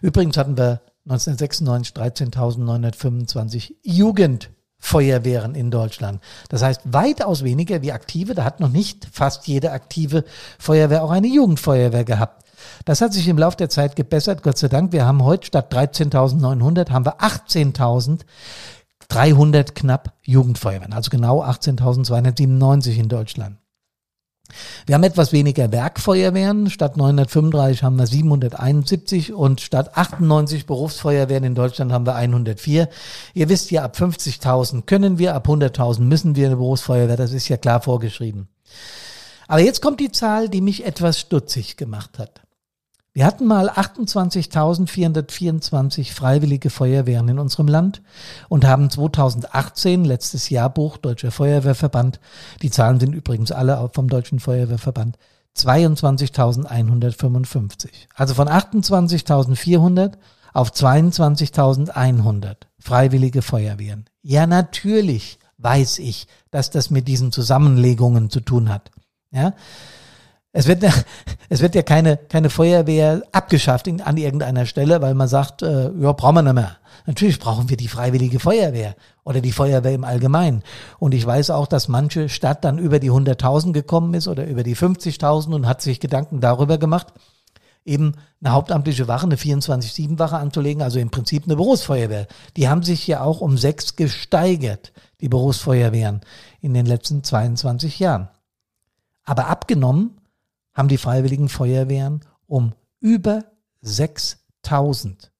Übrigens 0.00 0.38
hatten 0.38 0.56
wir 0.56 0.80
1996 1.04 1.94
13.925 1.94 3.74
Jugend 3.82 4.50
Feuerwehren 4.78 5.54
in 5.54 5.70
Deutschland. 5.70 6.22
Das 6.48 6.62
heißt, 6.62 6.80
weitaus 6.84 7.44
weniger 7.44 7.82
wie 7.82 7.92
aktive. 7.92 8.34
Da 8.34 8.44
hat 8.44 8.60
noch 8.60 8.70
nicht 8.70 9.06
fast 9.12 9.46
jede 9.46 9.72
aktive 9.72 10.24
Feuerwehr 10.58 11.02
auch 11.02 11.10
eine 11.10 11.26
Jugendfeuerwehr 11.26 12.04
gehabt. 12.04 12.44
Das 12.84 13.00
hat 13.00 13.12
sich 13.12 13.28
im 13.28 13.38
Laufe 13.38 13.56
der 13.56 13.68
Zeit 13.68 13.96
gebessert, 13.96 14.42
Gott 14.42 14.58
sei 14.58 14.68
Dank. 14.68 14.92
Wir 14.92 15.04
haben 15.04 15.24
heute 15.24 15.46
statt 15.46 15.72
13.900 15.72 16.90
haben 16.90 17.06
wir 17.06 17.20
18.300 17.20 19.72
knapp 19.72 20.12
Jugendfeuerwehren. 20.22 20.92
Also 20.92 21.10
genau 21.10 21.42
18.297 21.42 22.96
in 22.96 23.08
Deutschland. 23.08 23.56
Wir 24.86 24.94
haben 24.94 25.04
etwas 25.04 25.32
weniger 25.32 25.70
Werkfeuerwehren. 25.72 26.70
Statt 26.70 26.96
935 26.96 27.82
haben 27.82 27.96
wir 27.96 28.06
771 28.06 29.32
und 29.32 29.60
statt 29.60 29.96
98 29.96 30.66
Berufsfeuerwehren 30.66 31.44
in 31.44 31.54
Deutschland 31.54 31.92
haben 31.92 32.06
wir 32.06 32.14
104. 32.14 32.88
Ihr 33.34 33.48
wisst 33.48 33.70
ja, 33.70 33.84
ab 33.84 33.96
50.000 33.96 34.82
können 34.82 35.18
wir, 35.18 35.34
ab 35.34 35.48
100.000 35.48 36.00
müssen 36.00 36.36
wir 36.36 36.46
eine 36.46 36.56
Berufsfeuerwehr. 36.56 37.16
Das 37.16 37.32
ist 37.32 37.48
ja 37.48 37.56
klar 37.56 37.80
vorgeschrieben. 37.80 38.48
Aber 39.46 39.60
jetzt 39.60 39.80
kommt 39.82 40.00
die 40.00 40.12
Zahl, 40.12 40.48
die 40.48 40.60
mich 40.60 40.84
etwas 40.84 41.18
stutzig 41.18 41.76
gemacht 41.76 42.18
hat. 42.18 42.42
Wir 43.18 43.26
hatten 43.26 43.44
mal 43.46 43.68
28.424 43.68 46.14
freiwillige 46.14 46.70
Feuerwehren 46.70 47.28
in 47.28 47.40
unserem 47.40 47.66
Land 47.66 48.00
und 48.48 48.64
haben 48.64 48.90
2018, 48.90 50.04
letztes 50.04 50.50
Jahrbuch 50.50 50.98
Deutscher 50.98 51.32
Feuerwehrverband, 51.32 52.20
die 52.62 52.70
Zahlen 52.70 53.00
sind 53.00 53.14
übrigens 53.14 53.50
alle 53.50 53.90
vom 53.92 54.06
Deutschen 54.06 54.38
Feuerwehrverband, 54.38 55.18
22.155. 55.56 57.88
Also 58.14 58.34
von 58.34 58.48
28.400 58.48 60.12
auf 60.52 60.70
22.100 60.70 62.54
freiwillige 62.78 63.42
Feuerwehren. 63.42 64.04
Ja, 64.22 64.46
natürlich 64.46 65.40
weiß 65.56 65.98
ich, 65.98 66.28
dass 66.52 66.70
das 66.70 66.90
mit 66.90 67.08
diesen 67.08 67.32
Zusammenlegungen 67.32 68.30
zu 68.30 68.38
tun 68.38 68.68
hat. 68.68 68.92
Ja, 69.32 69.54
es 70.58 70.66
wird, 70.66 70.82
es 71.48 71.60
wird 71.60 71.76
ja 71.76 71.82
keine, 71.82 72.16
keine 72.16 72.50
Feuerwehr 72.50 73.22
abgeschafft 73.30 73.86
in, 73.86 74.00
an 74.00 74.16
irgendeiner 74.16 74.66
Stelle, 74.66 75.00
weil 75.00 75.14
man 75.14 75.28
sagt, 75.28 75.62
äh, 75.62 75.92
ja, 75.92 76.12
brauchen 76.12 76.34
wir 76.34 76.42
nicht 76.42 76.54
mehr. 76.54 76.76
Natürlich 77.06 77.38
brauchen 77.38 77.70
wir 77.70 77.76
die 77.76 77.86
freiwillige 77.86 78.40
Feuerwehr 78.40 78.96
oder 79.22 79.40
die 79.40 79.52
Feuerwehr 79.52 79.94
im 79.94 80.02
Allgemeinen. 80.02 80.64
Und 80.98 81.14
ich 81.14 81.24
weiß 81.24 81.50
auch, 81.50 81.68
dass 81.68 81.86
manche 81.86 82.28
Stadt 82.28 82.64
dann 82.64 82.78
über 82.78 82.98
die 82.98 83.10
100.000 83.10 83.72
gekommen 83.72 84.14
ist 84.14 84.26
oder 84.26 84.46
über 84.46 84.64
die 84.64 84.76
50.000 84.76 85.54
und 85.54 85.66
hat 85.68 85.80
sich 85.80 86.00
Gedanken 86.00 86.40
darüber 86.40 86.76
gemacht, 86.76 87.06
eben 87.84 88.14
eine 88.42 88.52
hauptamtliche 88.52 89.06
Wache, 89.06 89.26
eine 89.26 89.36
24-7-Wache 89.36 90.36
anzulegen, 90.36 90.82
also 90.82 90.98
im 90.98 91.10
Prinzip 91.10 91.44
eine 91.44 91.54
Berufsfeuerwehr. 91.54 92.26
Die 92.56 92.68
haben 92.68 92.82
sich 92.82 93.06
ja 93.06 93.20
auch 93.20 93.40
um 93.40 93.56
sechs 93.56 93.94
gesteigert, 93.94 94.92
die 95.20 95.28
Berufsfeuerwehren 95.28 96.20
in 96.60 96.74
den 96.74 96.84
letzten 96.84 97.22
22 97.22 98.00
Jahren. 98.00 98.28
Aber 99.24 99.46
abgenommen 99.46 100.17
haben 100.78 100.88
die 100.88 100.96
Freiwilligen 100.96 101.48
Feuerwehren 101.48 102.20
um 102.46 102.72
über 103.00 103.44
6000. 103.80 105.32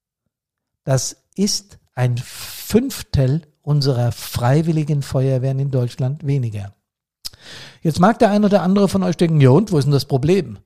Das 0.83 1.15
ist 1.33 1.79
ein 1.95 2.17
Fünftel 2.17 3.47
unserer 3.61 4.11
Freiwilligen 4.11 5.01
Feuerwehren 5.01 5.59
in 5.59 5.71
Deutschland 5.71 6.27
weniger. 6.27 6.73
Jetzt 7.81 8.01
mag 8.01 8.19
der 8.19 8.31
ein 8.31 8.43
oder 8.43 8.63
andere 8.63 8.89
von 8.89 9.01
euch 9.01 9.15
denken, 9.15 9.39
ja 9.39 9.51
und, 9.51 9.71
wo 9.71 9.77
ist 9.77 9.85
denn 9.85 9.93
das 9.93 10.03
Problem? 10.03 10.59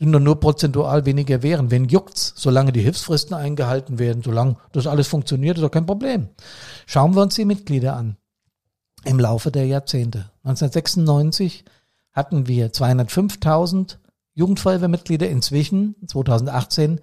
Sind 0.00 0.10
doch 0.10 0.18
nur 0.18 0.40
prozentual 0.40 1.06
weniger 1.06 1.44
Wehren. 1.44 1.70
Wenn 1.70 1.84
juckt's, 1.84 2.32
solange 2.36 2.72
die 2.72 2.82
Hilfsfristen 2.82 3.36
eingehalten 3.36 4.00
werden, 4.00 4.24
solange 4.24 4.56
das 4.72 4.88
alles 4.88 5.06
funktioniert, 5.06 5.56
ist 5.56 5.62
doch 5.62 5.70
kein 5.70 5.86
Problem. 5.86 6.30
Schauen 6.86 7.14
wir 7.14 7.22
uns 7.22 7.36
die 7.36 7.44
Mitglieder 7.44 7.94
an. 7.94 8.16
Im 9.04 9.20
Laufe 9.20 9.52
der 9.52 9.66
Jahrzehnte. 9.66 10.30
1996 10.42 11.64
hatten 12.18 12.46
wir 12.48 12.72
205.000 12.72 13.96
Jugendfeuerwehrmitglieder, 14.34 15.28
inzwischen 15.28 15.94
2018 16.06 17.00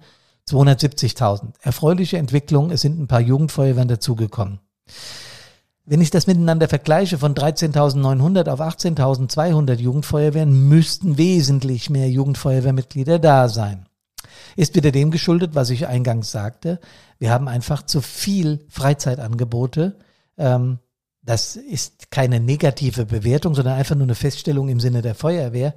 270.000. 0.48 1.54
Erfreuliche 1.60 2.18
Entwicklung, 2.18 2.70
es 2.70 2.82
sind 2.82 3.00
ein 3.00 3.08
paar 3.08 3.20
Jugendfeuerwehren 3.20 3.88
dazugekommen. 3.88 4.60
Wenn 5.84 6.00
ich 6.00 6.10
das 6.10 6.26
miteinander 6.26 6.68
vergleiche, 6.68 7.18
von 7.18 7.34
13.900 7.34 8.48
auf 8.48 8.60
18.200 8.60 9.74
Jugendfeuerwehren 9.74 10.68
müssten 10.68 11.18
wesentlich 11.18 11.90
mehr 11.90 12.10
Jugendfeuerwehrmitglieder 12.10 13.18
da 13.18 13.48
sein. 13.48 13.86
Ist 14.56 14.74
wieder 14.74 14.90
dem 14.90 15.10
geschuldet, 15.10 15.54
was 15.54 15.70
ich 15.70 15.86
eingangs 15.86 16.30
sagte. 16.30 16.80
Wir 17.18 17.30
haben 17.30 17.48
einfach 17.48 17.82
zu 17.82 18.00
viel 18.00 18.66
Freizeitangebote. 18.68 19.96
Ähm, 20.38 20.78
das 21.26 21.56
ist 21.56 22.12
keine 22.12 22.38
negative 22.38 23.04
Bewertung, 23.04 23.54
sondern 23.54 23.74
einfach 23.74 23.96
nur 23.96 24.04
eine 24.04 24.14
Feststellung 24.14 24.68
im 24.68 24.78
Sinne 24.78 25.02
der 25.02 25.16
Feuerwehr. 25.16 25.74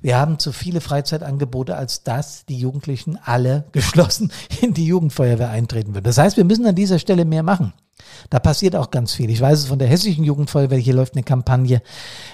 Wir 0.00 0.16
haben 0.16 0.38
zu 0.38 0.52
viele 0.52 0.80
Freizeitangebote, 0.80 1.76
als 1.76 2.04
dass 2.04 2.46
die 2.46 2.58
Jugendlichen 2.58 3.18
alle 3.22 3.64
geschlossen 3.72 4.32
in 4.62 4.74
die 4.74 4.86
Jugendfeuerwehr 4.86 5.50
eintreten 5.50 5.94
würden. 5.94 6.04
Das 6.04 6.18
heißt, 6.18 6.36
wir 6.36 6.44
müssen 6.44 6.66
an 6.66 6.76
dieser 6.76 7.00
Stelle 7.00 7.24
mehr 7.24 7.42
machen. 7.42 7.72
Da 8.30 8.38
passiert 8.38 8.76
auch 8.76 8.90
ganz 8.90 9.14
viel. 9.14 9.30
Ich 9.30 9.40
weiß 9.40 9.58
es 9.58 9.66
von 9.66 9.78
der 9.78 9.88
hessischen 9.88 10.22
Jugendfeuerwehr, 10.22 10.78
hier 10.78 10.94
läuft 10.94 11.14
eine 11.14 11.24
Kampagne. 11.24 11.82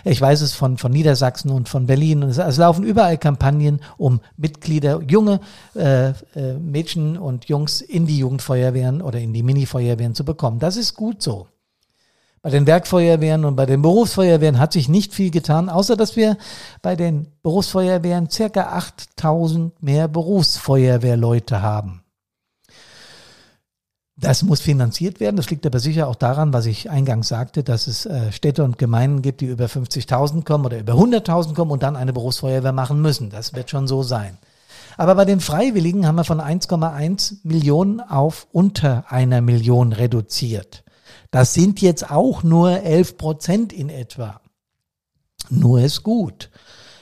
Ich 0.04 0.20
weiß 0.20 0.42
es 0.42 0.52
von, 0.52 0.76
von 0.76 0.92
Niedersachsen 0.92 1.50
und 1.50 1.68
von 1.68 1.86
Berlin. 1.86 2.22
Es, 2.22 2.36
es 2.36 2.58
laufen 2.58 2.84
überall 2.84 3.16
Kampagnen, 3.16 3.80
um 3.96 4.20
Mitglieder, 4.36 5.00
junge 5.08 5.40
äh, 5.74 6.10
äh, 6.10 6.14
Mädchen 6.60 7.16
und 7.16 7.46
Jungs 7.46 7.80
in 7.80 8.06
die 8.06 8.18
Jugendfeuerwehren 8.18 9.00
oder 9.00 9.20
in 9.20 9.32
die 9.32 9.42
Minifeuerwehren 9.42 10.14
zu 10.14 10.24
bekommen. 10.24 10.58
Das 10.58 10.76
ist 10.76 10.94
gut 10.94 11.22
so. 11.22 11.46
Bei 12.42 12.50
den 12.50 12.66
Werkfeuerwehren 12.66 13.44
und 13.44 13.54
bei 13.54 13.66
den 13.66 13.82
Berufsfeuerwehren 13.82 14.58
hat 14.58 14.72
sich 14.72 14.88
nicht 14.88 15.14
viel 15.14 15.30
getan, 15.30 15.68
außer 15.68 15.96
dass 15.96 16.16
wir 16.16 16.36
bei 16.82 16.96
den 16.96 17.28
Berufsfeuerwehren 17.44 18.28
circa 18.30 18.62
8000 18.72 19.80
mehr 19.80 20.08
Berufsfeuerwehrleute 20.08 21.62
haben. 21.62 22.02
Das 24.16 24.42
muss 24.42 24.60
finanziert 24.60 25.20
werden. 25.20 25.36
Das 25.36 25.50
liegt 25.50 25.64
aber 25.66 25.78
sicher 25.78 26.08
auch 26.08 26.16
daran, 26.16 26.52
was 26.52 26.66
ich 26.66 26.90
eingangs 26.90 27.28
sagte, 27.28 27.62
dass 27.62 27.86
es 27.86 28.06
äh, 28.06 28.32
Städte 28.32 28.64
und 28.64 28.76
Gemeinden 28.76 29.22
gibt, 29.22 29.40
die 29.40 29.46
über 29.46 29.66
50.000 29.66 30.44
kommen 30.44 30.66
oder 30.66 30.80
über 30.80 30.94
100.000 30.94 31.54
kommen 31.54 31.70
und 31.70 31.82
dann 31.82 31.96
eine 31.96 32.12
Berufsfeuerwehr 32.12 32.72
machen 32.72 33.00
müssen. 33.00 33.30
Das 33.30 33.54
wird 33.54 33.70
schon 33.70 33.86
so 33.86 34.02
sein. 34.02 34.36
Aber 34.96 35.14
bei 35.14 35.24
den 35.24 35.40
Freiwilligen 35.40 36.06
haben 36.06 36.16
wir 36.16 36.24
von 36.24 36.40
1,1 36.40 37.38
Millionen 37.44 38.00
auf 38.00 38.46
unter 38.52 39.04
einer 39.08 39.40
Million 39.40 39.92
reduziert. 39.92 40.81
Das 41.30 41.54
sind 41.54 41.80
jetzt 41.80 42.10
auch 42.10 42.42
nur 42.42 42.82
11 42.82 43.16
Prozent 43.16 43.72
in 43.72 43.88
etwa. 43.88 44.40
Nur 45.50 45.80
ist 45.80 46.02
gut. 46.02 46.50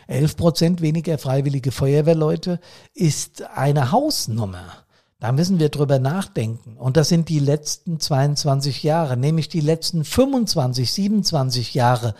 11 0.06 0.36
Prozent 0.36 0.80
weniger 0.80 1.18
freiwillige 1.18 1.70
Feuerwehrleute 1.70 2.58
ist 2.94 3.42
eine 3.54 3.92
Hausnummer. 3.92 4.84
Da 5.20 5.32
müssen 5.32 5.60
wir 5.60 5.68
drüber 5.68 5.98
nachdenken. 5.98 6.76
Und 6.76 6.96
das 6.96 7.10
sind 7.10 7.28
die 7.28 7.38
letzten 7.38 8.00
22 8.00 8.82
Jahre, 8.82 9.16
nämlich 9.16 9.48
die 9.48 9.60
letzten 9.60 10.04
25, 10.04 10.90
27 10.90 11.74
Jahre 11.74 12.14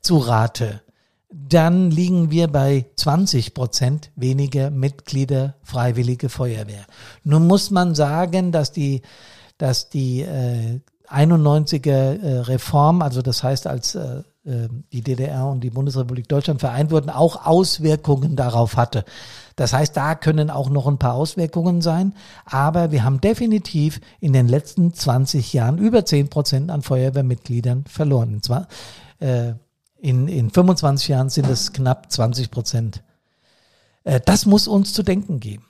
zu 0.00 0.18
Rate. 0.18 0.82
Dann 1.32 1.92
liegen 1.92 2.32
wir 2.32 2.48
bei 2.48 2.86
20 2.96 3.54
Prozent 3.54 4.10
weniger 4.16 4.70
Mitglieder 4.70 5.54
Freiwillige 5.62 6.28
Feuerwehr. 6.28 6.84
Nun 7.22 7.46
muss 7.46 7.70
man 7.70 7.94
sagen, 7.94 8.50
dass 8.50 8.72
die, 8.72 9.02
dass 9.56 9.88
die 9.88 10.22
äh, 10.22 10.80
91er 11.10 11.88
äh, 12.22 12.38
Reform, 12.40 13.02
also 13.02 13.22
das 13.22 13.42
heißt, 13.42 13.66
als 13.66 13.94
äh, 13.94 14.22
äh, 14.44 14.68
die 14.92 15.02
DDR 15.02 15.46
und 15.46 15.60
die 15.60 15.70
Bundesrepublik 15.70 16.28
Deutschland 16.28 16.60
vereint 16.60 16.90
wurden, 16.90 17.10
auch 17.10 17.44
Auswirkungen 17.44 18.36
darauf 18.36 18.76
hatte. 18.76 19.04
Das 19.56 19.74
heißt, 19.74 19.94
da 19.96 20.14
können 20.14 20.48
auch 20.48 20.70
noch 20.70 20.86
ein 20.86 20.98
paar 20.98 21.14
Auswirkungen 21.14 21.82
sein. 21.82 22.14
Aber 22.46 22.90
wir 22.90 23.04
haben 23.04 23.20
definitiv 23.20 24.00
in 24.20 24.32
den 24.32 24.48
letzten 24.48 24.94
20 24.94 25.52
Jahren 25.52 25.76
über 25.76 26.06
10 26.06 26.30
Prozent 26.30 26.70
an 26.70 26.80
Feuerwehrmitgliedern 26.80 27.84
verloren. 27.84 28.34
Und 28.34 28.44
zwar, 28.44 28.68
äh, 29.18 29.52
in, 29.98 30.28
in 30.28 30.50
25 30.50 31.08
Jahren 31.08 31.28
sind 31.28 31.48
es 31.50 31.72
knapp 31.72 32.10
20 32.10 32.50
Prozent. 32.50 33.02
Äh, 34.04 34.20
das 34.24 34.46
muss 34.46 34.66
uns 34.66 34.94
zu 34.94 35.02
denken 35.02 35.40
geben. 35.40 35.66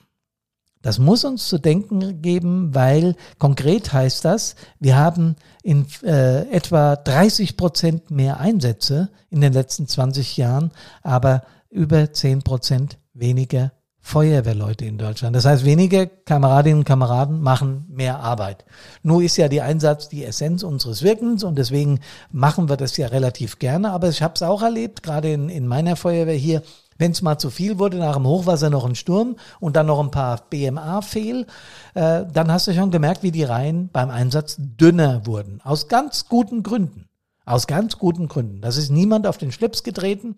Das 0.81 0.97
muss 0.99 1.23
uns 1.23 1.47
zu 1.47 1.59
denken 1.59 2.21
geben, 2.21 2.73
weil 2.73 3.15
konkret 3.37 3.93
heißt 3.93 4.25
das, 4.25 4.55
wir 4.79 4.97
haben 4.97 5.35
in 5.63 5.85
äh, 6.03 6.49
etwa 6.49 6.95
30 6.95 7.57
Prozent 7.57 8.09
mehr 8.11 8.39
Einsätze 8.39 9.09
in 9.29 9.41
den 9.41 9.53
letzten 9.53 9.87
20 9.87 10.37
Jahren, 10.37 10.71
aber 11.03 11.43
über 11.69 12.11
10 12.11 12.41
Prozent 12.41 12.97
weniger 13.13 13.71
Feuerwehrleute 14.03 14.85
in 14.85 14.97
Deutschland. 14.97 15.35
Das 15.35 15.45
heißt, 15.45 15.63
weniger 15.63 16.07
Kameradinnen 16.07 16.79
und 16.79 16.85
Kameraden 16.85 17.39
machen 17.39 17.85
mehr 17.87 18.19
Arbeit. 18.19 18.65
Nur 19.03 19.21
ist 19.21 19.37
ja 19.37 19.47
die 19.47 19.61
Einsatz 19.61 20.09
die 20.09 20.25
Essenz 20.25 20.63
unseres 20.63 21.03
Wirkens 21.03 21.43
und 21.43 21.57
deswegen 21.57 21.99
machen 22.31 22.67
wir 22.67 22.77
das 22.77 22.97
ja 22.97 23.07
relativ 23.07 23.59
gerne. 23.59 23.91
Aber 23.91 24.09
ich 24.09 24.23
habe 24.23 24.33
es 24.33 24.41
auch 24.41 24.63
erlebt, 24.63 25.03
gerade 25.03 25.31
in, 25.31 25.49
in 25.49 25.67
meiner 25.67 25.95
Feuerwehr 25.95 26.35
hier, 26.35 26.63
wenn 27.01 27.11
es 27.11 27.23
mal 27.23 27.39
zu 27.39 27.49
viel 27.49 27.79
wurde, 27.79 27.97
nach 27.97 28.15
dem 28.15 28.27
Hochwasser 28.27 28.69
noch 28.69 28.85
ein 28.85 28.93
Sturm 28.93 29.35
und 29.59 29.75
dann 29.75 29.87
noch 29.87 29.99
ein 29.99 30.11
paar 30.11 30.43
BMA 30.51 31.01
fehl, 31.01 31.47
äh, 31.95 32.25
dann 32.31 32.51
hast 32.51 32.67
du 32.67 32.73
schon 32.73 32.91
gemerkt, 32.91 33.23
wie 33.23 33.31
die 33.31 33.43
Reihen 33.43 33.89
beim 33.91 34.11
Einsatz 34.11 34.55
dünner 34.59 35.25
wurden. 35.25 35.61
Aus 35.63 35.87
ganz 35.87 36.29
guten 36.29 36.61
Gründen. 36.61 37.09
Aus 37.43 37.65
ganz 37.65 37.97
guten 37.97 38.27
Gründen. 38.27 38.61
Das 38.61 38.77
ist 38.77 38.91
niemand 38.91 39.25
auf 39.25 39.39
den 39.39 39.51
Schlips 39.51 39.81
getreten, 39.81 40.37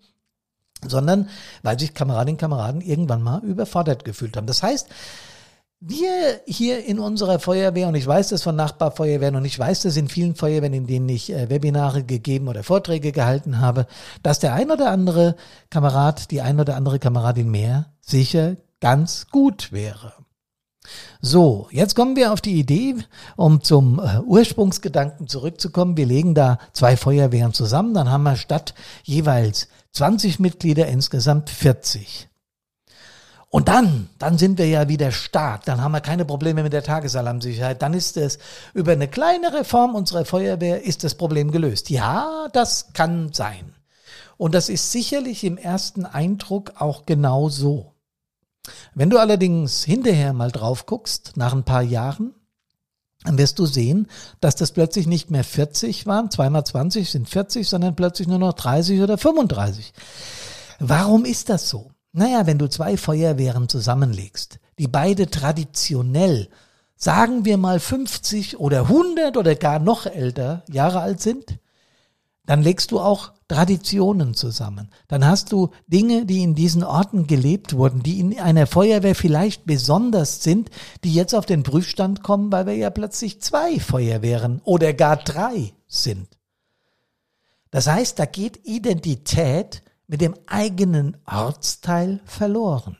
sondern 0.88 1.28
weil 1.62 1.78
sich 1.78 1.92
Kameradinnen 1.92 2.36
und 2.36 2.40
Kameraden 2.40 2.80
irgendwann 2.80 3.22
mal 3.22 3.44
überfordert 3.44 4.06
gefühlt 4.06 4.36
haben. 4.38 4.46
Das 4.46 4.62
heißt, 4.62 4.88
wir 5.86 6.40
hier 6.46 6.84
in 6.84 6.98
unserer 6.98 7.38
Feuerwehr, 7.38 7.88
und 7.88 7.94
ich 7.94 8.06
weiß 8.06 8.28
das 8.28 8.42
von 8.42 8.56
Nachbarfeuerwehren 8.56 9.36
und 9.36 9.44
ich 9.44 9.58
weiß 9.58 9.82
das 9.82 9.96
in 9.96 10.08
vielen 10.08 10.34
Feuerwehren, 10.34 10.72
in 10.72 10.86
denen 10.86 11.08
ich 11.08 11.30
äh, 11.30 11.50
Webinare 11.50 12.04
gegeben 12.04 12.48
oder 12.48 12.62
Vorträge 12.62 13.12
gehalten 13.12 13.60
habe, 13.60 13.86
dass 14.22 14.38
der 14.38 14.54
ein 14.54 14.70
oder 14.70 14.90
andere 14.90 15.36
Kamerad, 15.70 16.30
die 16.30 16.40
ein 16.40 16.58
oder 16.58 16.76
andere 16.76 16.98
Kameradin 16.98 17.50
mehr 17.50 17.92
sicher 18.00 18.56
ganz 18.80 19.26
gut 19.30 19.72
wäre. 19.72 20.14
So, 21.20 21.68
jetzt 21.70 21.94
kommen 21.94 22.16
wir 22.16 22.32
auf 22.32 22.40
die 22.40 22.58
Idee, 22.58 22.96
um 23.36 23.62
zum 23.62 23.98
äh, 23.98 24.20
Ursprungsgedanken 24.20 25.28
zurückzukommen. 25.28 25.96
Wir 25.96 26.06
legen 26.06 26.34
da 26.34 26.58
zwei 26.72 26.96
Feuerwehren 26.96 27.52
zusammen, 27.52 27.94
dann 27.94 28.10
haben 28.10 28.22
wir 28.22 28.36
statt 28.36 28.74
jeweils 29.02 29.68
20 29.92 30.40
Mitglieder 30.40 30.86
insgesamt 30.86 31.50
40. 31.50 32.28
Und 33.54 33.68
dann, 33.68 34.08
dann 34.18 34.36
sind 34.36 34.58
wir 34.58 34.66
ja 34.66 34.88
wieder 34.88 35.12
stark. 35.12 35.64
Dann 35.64 35.80
haben 35.80 35.92
wir 35.92 36.00
keine 36.00 36.24
Probleme 36.24 36.64
mit 36.64 36.72
der 36.72 36.82
Tagesalarmsicherheit. 36.82 37.82
Dann 37.82 37.94
ist 37.94 38.16
es 38.16 38.40
über 38.72 38.90
eine 38.90 39.06
kleine 39.06 39.54
Reform 39.54 39.94
unserer 39.94 40.24
Feuerwehr 40.24 40.82
ist 40.82 41.04
das 41.04 41.14
Problem 41.14 41.52
gelöst. 41.52 41.88
Ja, 41.88 42.48
das 42.52 42.92
kann 42.94 43.32
sein. 43.32 43.72
Und 44.38 44.56
das 44.56 44.68
ist 44.68 44.90
sicherlich 44.90 45.44
im 45.44 45.56
ersten 45.56 46.04
Eindruck 46.04 46.72
auch 46.80 47.06
genau 47.06 47.48
so. 47.48 47.94
Wenn 48.92 49.08
du 49.08 49.18
allerdings 49.18 49.84
hinterher 49.84 50.32
mal 50.32 50.50
drauf 50.50 50.86
guckst, 50.86 51.36
nach 51.36 51.52
ein 51.52 51.62
paar 51.62 51.82
Jahren, 51.82 52.34
dann 53.22 53.38
wirst 53.38 53.60
du 53.60 53.66
sehen, 53.66 54.08
dass 54.40 54.56
das 54.56 54.72
plötzlich 54.72 55.06
nicht 55.06 55.30
mehr 55.30 55.44
40 55.44 56.06
waren, 56.06 56.28
zweimal 56.28 56.66
20 56.66 57.08
sind 57.08 57.28
40, 57.28 57.68
sondern 57.68 57.94
plötzlich 57.94 58.26
nur 58.26 58.40
noch 58.40 58.54
30 58.54 59.00
oder 59.00 59.16
35. 59.16 59.92
Warum 60.80 61.24
ist 61.24 61.50
das 61.50 61.68
so? 61.68 61.93
Naja, 62.16 62.46
wenn 62.46 62.58
du 62.58 62.68
zwei 62.68 62.96
Feuerwehren 62.96 63.68
zusammenlegst, 63.68 64.60
die 64.78 64.86
beide 64.86 65.28
traditionell, 65.28 66.48
sagen 66.94 67.44
wir 67.44 67.58
mal 67.58 67.80
50 67.80 68.60
oder 68.60 68.82
100 68.82 69.36
oder 69.36 69.56
gar 69.56 69.80
noch 69.80 70.06
älter 70.06 70.62
Jahre 70.70 71.00
alt 71.00 71.20
sind, 71.20 71.58
dann 72.46 72.62
legst 72.62 72.92
du 72.92 73.00
auch 73.00 73.32
Traditionen 73.48 74.34
zusammen. 74.34 74.90
Dann 75.08 75.26
hast 75.26 75.50
du 75.50 75.70
Dinge, 75.88 76.24
die 76.24 76.44
in 76.44 76.54
diesen 76.54 76.84
Orten 76.84 77.26
gelebt 77.26 77.74
wurden, 77.74 78.04
die 78.04 78.20
in 78.20 78.38
einer 78.38 78.68
Feuerwehr 78.68 79.16
vielleicht 79.16 79.64
besonders 79.64 80.44
sind, 80.44 80.70
die 81.02 81.14
jetzt 81.14 81.34
auf 81.34 81.46
den 81.46 81.64
Prüfstand 81.64 82.22
kommen, 82.22 82.52
weil 82.52 82.66
wir 82.66 82.76
ja 82.76 82.90
plötzlich 82.90 83.42
zwei 83.42 83.80
Feuerwehren 83.80 84.60
oder 84.62 84.92
gar 84.92 85.16
drei 85.16 85.72
sind. 85.88 86.28
Das 87.72 87.88
heißt, 87.88 88.20
da 88.20 88.24
geht 88.24 88.60
Identität 88.68 89.82
mit 90.06 90.20
dem 90.20 90.34
eigenen 90.46 91.16
Ortsteil 91.26 92.20
verloren. 92.24 92.98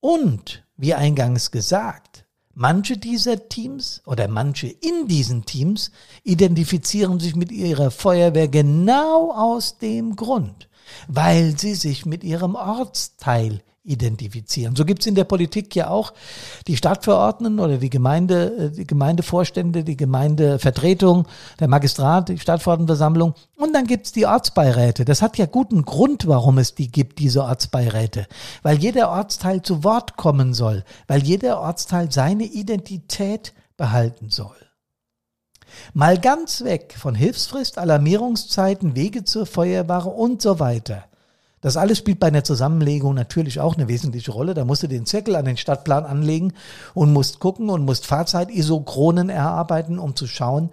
Und, 0.00 0.66
wie 0.76 0.94
eingangs 0.94 1.50
gesagt, 1.50 2.26
manche 2.54 2.98
dieser 2.98 3.48
Teams 3.48 4.02
oder 4.04 4.28
manche 4.28 4.66
in 4.66 5.06
diesen 5.06 5.44
Teams 5.44 5.90
identifizieren 6.24 7.20
sich 7.20 7.36
mit 7.36 7.52
ihrer 7.52 7.90
Feuerwehr 7.90 8.48
genau 8.48 9.32
aus 9.32 9.78
dem 9.78 10.16
Grund, 10.16 10.68
weil 11.08 11.58
sie 11.58 11.74
sich 11.74 12.04
mit 12.04 12.24
ihrem 12.24 12.56
Ortsteil 12.56 13.62
identifizieren. 13.84 14.76
So 14.76 14.84
gibt's 14.84 15.06
in 15.06 15.14
der 15.14 15.24
Politik 15.24 15.74
ja 15.74 15.90
auch 15.90 16.12
die 16.68 16.76
Stadtverordneten 16.76 17.58
oder 17.58 17.78
die 17.78 17.90
Gemeinde, 17.90 18.56
äh, 18.56 18.70
die 18.70 18.86
Gemeindevorstände, 18.86 19.82
die 19.82 19.96
Gemeindevertretung, 19.96 21.26
der 21.58 21.68
Magistrat, 21.68 22.28
die 22.28 22.38
Stadtverordnetenversammlung 22.38 23.34
und 23.56 23.72
dann 23.72 23.86
gibt's 23.86 24.12
die 24.12 24.26
Ortsbeiräte. 24.26 25.04
Das 25.04 25.20
hat 25.20 25.36
ja 25.36 25.46
guten 25.46 25.84
Grund, 25.84 26.28
warum 26.28 26.58
es 26.58 26.74
die 26.74 26.90
gibt, 26.90 27.18
diese 27.18 27.42
Ortsbeiräte. 27.42 28.26
Weil 28.62 28.78
jeder 28.78 29.10
Ortsteil 29.10 29.62
zu 29.62 29.82
Wort 29.82 30.16
kommen 30.16 30.54
soll, 30.54 30.84
weil 31.08 31.22
jeder 31.22 31.60
Ortsteil 31.60 32.12
seine 32.12 32.44
Identität 32.44 33.52
behalten 33.76 34.30
soll. 34.30 34.56
Mal 35.94 36.18
ganz 36.18 36.62
weg 36.62 36.94
von 36.96 37.14
Hilfsfrist, 37.14 37.78
Alarmierungszeiten, 37.78 38.94
Wege 38.94 39.24
zur 39.24 39.46
Feuerware 39.46 40.10
und 40.10 40.42
so 40.42 40.60
weiter. 40.60 41.04
Das 41.62 41.76
alles 41.76 41.98
spielt 41.98 42.18
bei 42.18 42.26
einer 42.26 42.44
Zusammenlegung 42.44 43.14
natürlich 43.14 43.60
auch 43.60 43.76
eine 43.76 43.88
wesentliche 43.88 44.32
Rolle. 44.32 44.52
Da 44.52 44.64
musst 44.64 44.82
du 44.82 44.88
den 44.88 45.06
Zirkel 45.06 45.36
an 45.36 45.44
den 45.44 45.56
Stadtplan 45.56 46.04
anlegen 46.04 46.52
und 46.92 47.12
musst 47.12 47.38
gucken 47.38 47.70
und 47.70 47.84
musst 47.84 48.04
Fahrzeit-Isochronen 48.04 49.30
erarbeiten, 49.30 49.98
um 50.00 50.16
zu 50.16 50.26
schauen, 50.26 50.70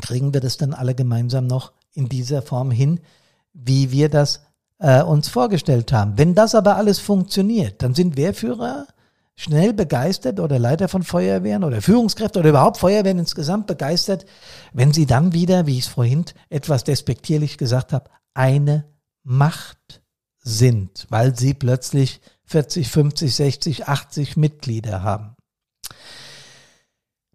kriegen 0.00 0.34
wir 0.34 0.42
das 0.42 0.58
dann 0.58 0.74
alle 0.74 0.94
gemeinsam 0.94 1.46
noch 1.46 1.72
in 1.94 2.08
dieser 2.08 2.42
Form 2.42 2.70
hin, 2.70 3.00
wie 3.54 3.90
wir 3.90 4.10
das 4.10 4.42
äh, 4.78 5.02
uns 5.02 5.28
vorgestellt 5.28 5.90
haben. 5.90 6.18
Wenn 6.18 6.34
das 6.34 6.54
aber 6.54 6.76
alles 6.76 6.98
funktioniert, 6.98 7.82
dann 7.82 7.94
sind 7.94 8.18
Wehrführer 8.18 8.86
schnell 9.36 9.72
begeistert 9.72 10.38
oder 10.38 10.58
Leiter 10.58 10.88
von 10.88 11.02
Feuerwehren 11.02 11.64
oder 11.64 11.80
Führungskräfte 11.80 12.40
oder 12.40 12.50
überhaupt 12.50 12.76
Feuerwehren 12.76 13.20
insgesamt 13.20 13.66
begeistert, 13.66 14.26
wenn 14.74 14.92
sie 14.92 15.06
dann 15.06 15.32
wieder, 15.32 15.66
wie 15.66 15.78
ich 15.78 15.86
es 15.86 15.90
vorhin 15.90 16.26
etwas 16.50 16.84
despektierlich 16.84 17.56
gesagt 17.56 17.94
habe, 17.94 18.10
eine 18.34 18.84
Macht 19.30 20.00
sind, 20.38 21.06
weil 21.10 21.36
sie 21.36 21.52
plötzlich 21.52 22.22
40, 22.46 22.88
50, 22.88 23.34
60, 23.34 23.86
80 23.86 24.36
Mitglieder 24.38 25.02
haben. 25.02 25.36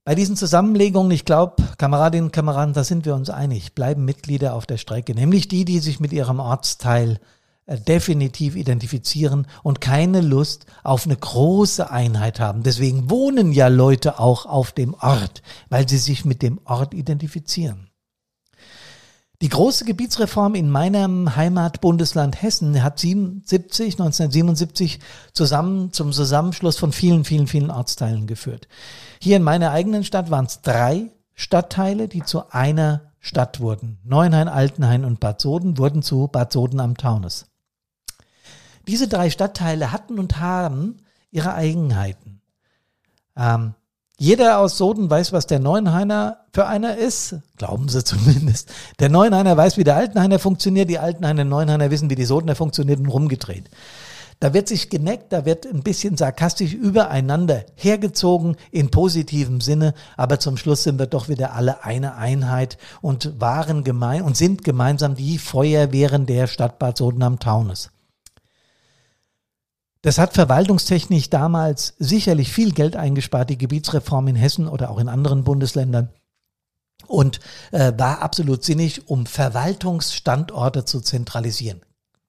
Bei 0.04 0.16
diesen 0.16 0.36
Zusammenlegungen, 0.36 1.12
ich 1.12 1.24
glaube, 1.24 1.62
Kameradinnen 1.78 2.26
und 2.26 2.32
Kameraden, 2.34 2.74
da 2.74 2.84
sind 2.84 3.06
wir 3.06 3.14
uns 3.14 3.30
einig, 3.30 3.76
bleiben 3.76 4.06
Mitglieder 4.06 4.56
auf 4.56 4.66
der 4.66 4.78
Strecke, 4.78 5.14
nämlich 5.14 5.48
die, 5.48 5.66
die 5.66 5.78
sich 5.78 6.00
mit 6.00 6.12
ihrem 6.12 6.40
Ortsteil 6.40 7.20
äh, 7.68 7.80
definitiv 7.80 8.56
identifizieren 8.56 9.46
und 9.62 9.80
keine 9.80 10.22
Lust 10.22 10.66
auf 10.84 11.06
eine 11.06 11.16
große 11.16 11.92
Einheit 11.92 12.40
haben. 12.40 12.64
Deswegen 12.64 13.12
wohnen 13.12 13.52
ja 13.52 13.68
Leute 13.68 14.20
auch 14.20 14.48
auf 14.48 14.72
dem 14.72 14.96
Ort, 14.96 15.44
weil 15.70 15.88
sie 15.88 16.00
sich 16.00 16.26
mit 16.26 16.42
dem 16.42 16.60
Ort 16.66 16.96
identifizieren. 16.96 17.93
Die 19.44 19.50
große 19.50 19.84
Gebietsreform 19.84 20.56
in 20.56 20.70
meinem 20.70 21.36
Heimatbundesland 21.36 22.42
Hessen 22.42 22.82
hat 22.82 22.98
77, 22.98 23.96
1977 24.00 25.02
zusammen 25.34 25.92
zum 25.92 26.14
Zusammenschluss 26.14 26.78
von 26.78 26.94
vielen, 26.94 27.26
vielen, 27.26 27.48
vielen 27.48 27.70
Ortsteilen 27.70 28.26
geführt. 28.26 28.70
Hier 29.20 29.36
in 29.36 29.44
meiner 29.44 29.72
eigenen 29.72 30.06
Stadt 30.06 30.32
waren 30.32 30.46
es 30.46 30.62
drei 30.62 31.12
Stadtteile, 31.34 32.08
die 32.08 32.24
zu 32.24 32.52
einer 32.52 33.12
Stadt 33.20 33.60
wurden. 33.60 34.00
Neuenhain, 34.06 34.48
Altenhain 34.48 35.04
und 35.04 35.20
Bad 35.20 35.42
Soden 35.42 35.78
wurden 35.78 36.04
zu 36.04 36.30
Bad 36.30 36.54
Soden 36.54 36.80
am 36.80 36.96
Taunus. 36.96 37.48
Diese 38.88 39.10
drei 39.10 39.30
Stadtteile 39.30 39.92
hatten 39.92 40.20
und 40.20 40.40
haben 40.40 41.00
ihre 41.32 41.54
Eigenheiten. 41.54 42.40
Ähm, 43.36 43.74
jeder 44.24 44.60
aus 44.60 44.78
Soden 44.78 45.10
weiß, 45.10 45.34
was 45.34 45.48
der 45.48 45.60
Neuenhainer 45.60 46.38
für 46.54 46.66
einer 46.66 46.96
ist. 46.96 47.36
Glauben 47.58 47.90
sie 47.90 48.04
zumindest. 48.06 48.72
Der 49.00 49.10
Neuenhainer 49.10 49.58
weiß, 49.58 49.76
wie 49.78 49.84
der 49.84 49.98
Altenhainer 49.98 50.40
funktioniert. 50.40 50.90
Die 50.90 50.98
Altenhainer 50.98 51.44
Neuenhainer 51.44 51.92
wissen, 51.92 52.10
wie 52.10 52.16
die 52.16 52.24
Sodener 52.24 52.56
funktioniert 52.56 53.00
und 53.00 53.10
rumgedreht. 53.10 53.70
Da 54.40 54.54
wird 54.54 54.70
sich 54.70 54.90
geneckt, 54.90 55.34
da 55.34 55.46
wird 55.46 55.66
ein 55.66 55.84
bisschen 55.84 56.16
sarkastisch 56.16 56.74
übereinander 56.74 57.66
hergezogen 57.76 58.56
in 58.72 58.92
positivem 58.92 59.60
Sinne, 59.60 59.94
aber 60.16 60.40
zum 60.40 60.56
Schluss 60.56 60.84
sind 60.84 61.00
wir 61.00 61.08
doch 61.08 61.28
wieder 61.28 61.54
alle 61.54 61.84
eine 61.84 62.16
Einheit 62.16 62.78
und 63.02 63.42
waren 63.42 63.84
gemein 63.84 64.22
und 64.22 64.38
sind 64.38 64.64
gemeinsam 64.64 65.16
die 65.16 65.38
Feuerwehren 65.38 66.26
der 66.26 66.48
Stadt 66.48 66.80
Bad 66.80 66.98
Soden 66.98 67.24
am 67.24 67.40
Taunus. 67.40 67.90
Das 70.04 70.18
hat 70.18 70.34
verwaltungstechnisch 70.34 71.30
damals 71.30 71.96
sicherlich 71.98 72.52
viel 72.52 72.74
Geld 72.74 72.98
eingespart, 72.98 73.50
die 73.50 73.58
Gebietsreform 73.58 74.28
in 74.28 74.36
Hessen 74.36 74.68
oder 74.68 74.92
auch 74.92 75.00
in 75.00 75.08
anderen 75.08 75.46
Bundesländern. 75.46 76.10
Und 77.08 77.40
äh, 77.72 77.94
war 77.98 78.22
absolut 78.22 78.66
sinnig, 78.66 79.08
um 79.08 79.26
Verwaltungsstandorte 79.26 80.84
zu 80.84 81.00
zentralisieren. 81.00 81.82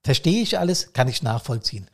Verstehe 0.04 0.40
ich 0.40 0.56
alles, 0.56 0.92
kann 0.92 1.08
ich 1.08 1.24
nachvollziehen. 1.24 1.88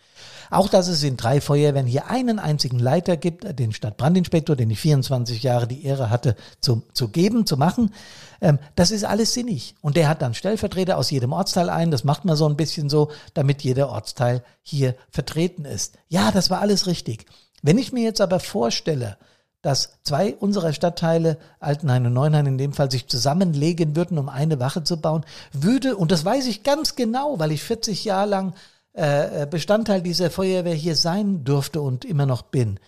Auch, 0.50 0.68
dass 0.68 0.88
es 0.88 1.02
in 1.04 1.16
drei 1.16 1.40
Feuerwehren 1.40 1.86
hier 1.86 2.10
einen 2.10 2.40
einzigen 2.40 2.78
Leiter 2.78 3.16
gibt, 3.16 3.58
den 3.58 3.72
Stadtbrandinspektor, 3.72 4.56
den 4.56 4.70
ich 4.70 4.80
24 4.80 5.42
Jahre 5.42 5.68
die 5.68 5.84
Ehre 5.84 6.10
hatte 6.10 6.34
zu, 6.60 6.82
zu 6.92 7.08
geben, 7.08 7.46
zu 7.46 7.56
machen. 7.56 7.92
Ähm, 8.40 8.58
das 8.74 8.90
ist 8.90 9.04
alles 9.04 9.32
sinnig. 9.32 9.76
Und 9.80 9.96
der 9.96 10.08
hat 10.08 10.22
dann 10.22 10.34
Stellvertreter 10.34 10.98
aus 10.98 11.10
jedem 11.10 11.32
Ortsteil 11.32 11.70
ein. 11.70 11.92
Das 11.92 12.04
macht 12.04 12.24
man 12.24 12.36
so 12.36 12.48
ein 12.48 12.56
bisschen 12.56 12.90
so, 12.90 13.10
damit 13.32 13.62
jeder 13.62 13.90
Ortsteil 13.90 14.42
hier 14.62 14.96
vertreten 15.10 15.64
ist. 15.64 15.96
Ja, 16.08 16.32
das 16.32 16.50
war 16.50 16.60
alles 16.60 16.86
richtig. 16.86 17.26
Wenn 17.62 17.78
ich 17.78 17.92
mir 17.92 18.02
jetzt 18.02 18.20
aber 18.20 18.40
vorstelle, 18.40 19.16
dass 19.62 19.98
zwei 20.04 20.34
unserer 20.34 20.72
Stadtteile, 20.72 21.36
Altenhain 21.60 22.06
und 22.06 22.14
Neuenhain 22.14 22.46
in 22.46 22.58
dem 22.58 22.72
Fall, 22.72 22.90
sich 22.90 23.08
zusammenlegen 23.08 23.94
würden, 23.94 24.18
um 24.18 24.28
eine 24.28 24.58
Wache 24.58 24.84
zu 24.84 25.00
bauen, 25.00 25.24
würde, 25.52 25.96
und 25.96 26.10
das 26.10 26.24
weiß 26.24 26.46
ich 26.46 26.62
ganz 26.62 26.96
genau, 26.96 27.38
weil 27.38 27.52
ich 27.52 27.62
40 27.62 28.04
Jahre 28.04 28.28
lang 28.28 28.54
äh, 29.00 29.46
Bestandteil 29.50 30.02
dieser 30.02 30.30
Feuerwehr 30.30 30.74
hier 30.74 30.94
sein 30.94 31.42
durfte 31.44 31.80
und 31.80 32.04
immer 32.04 32.26
noch 32.26 32.42
bin, 32.42 32.78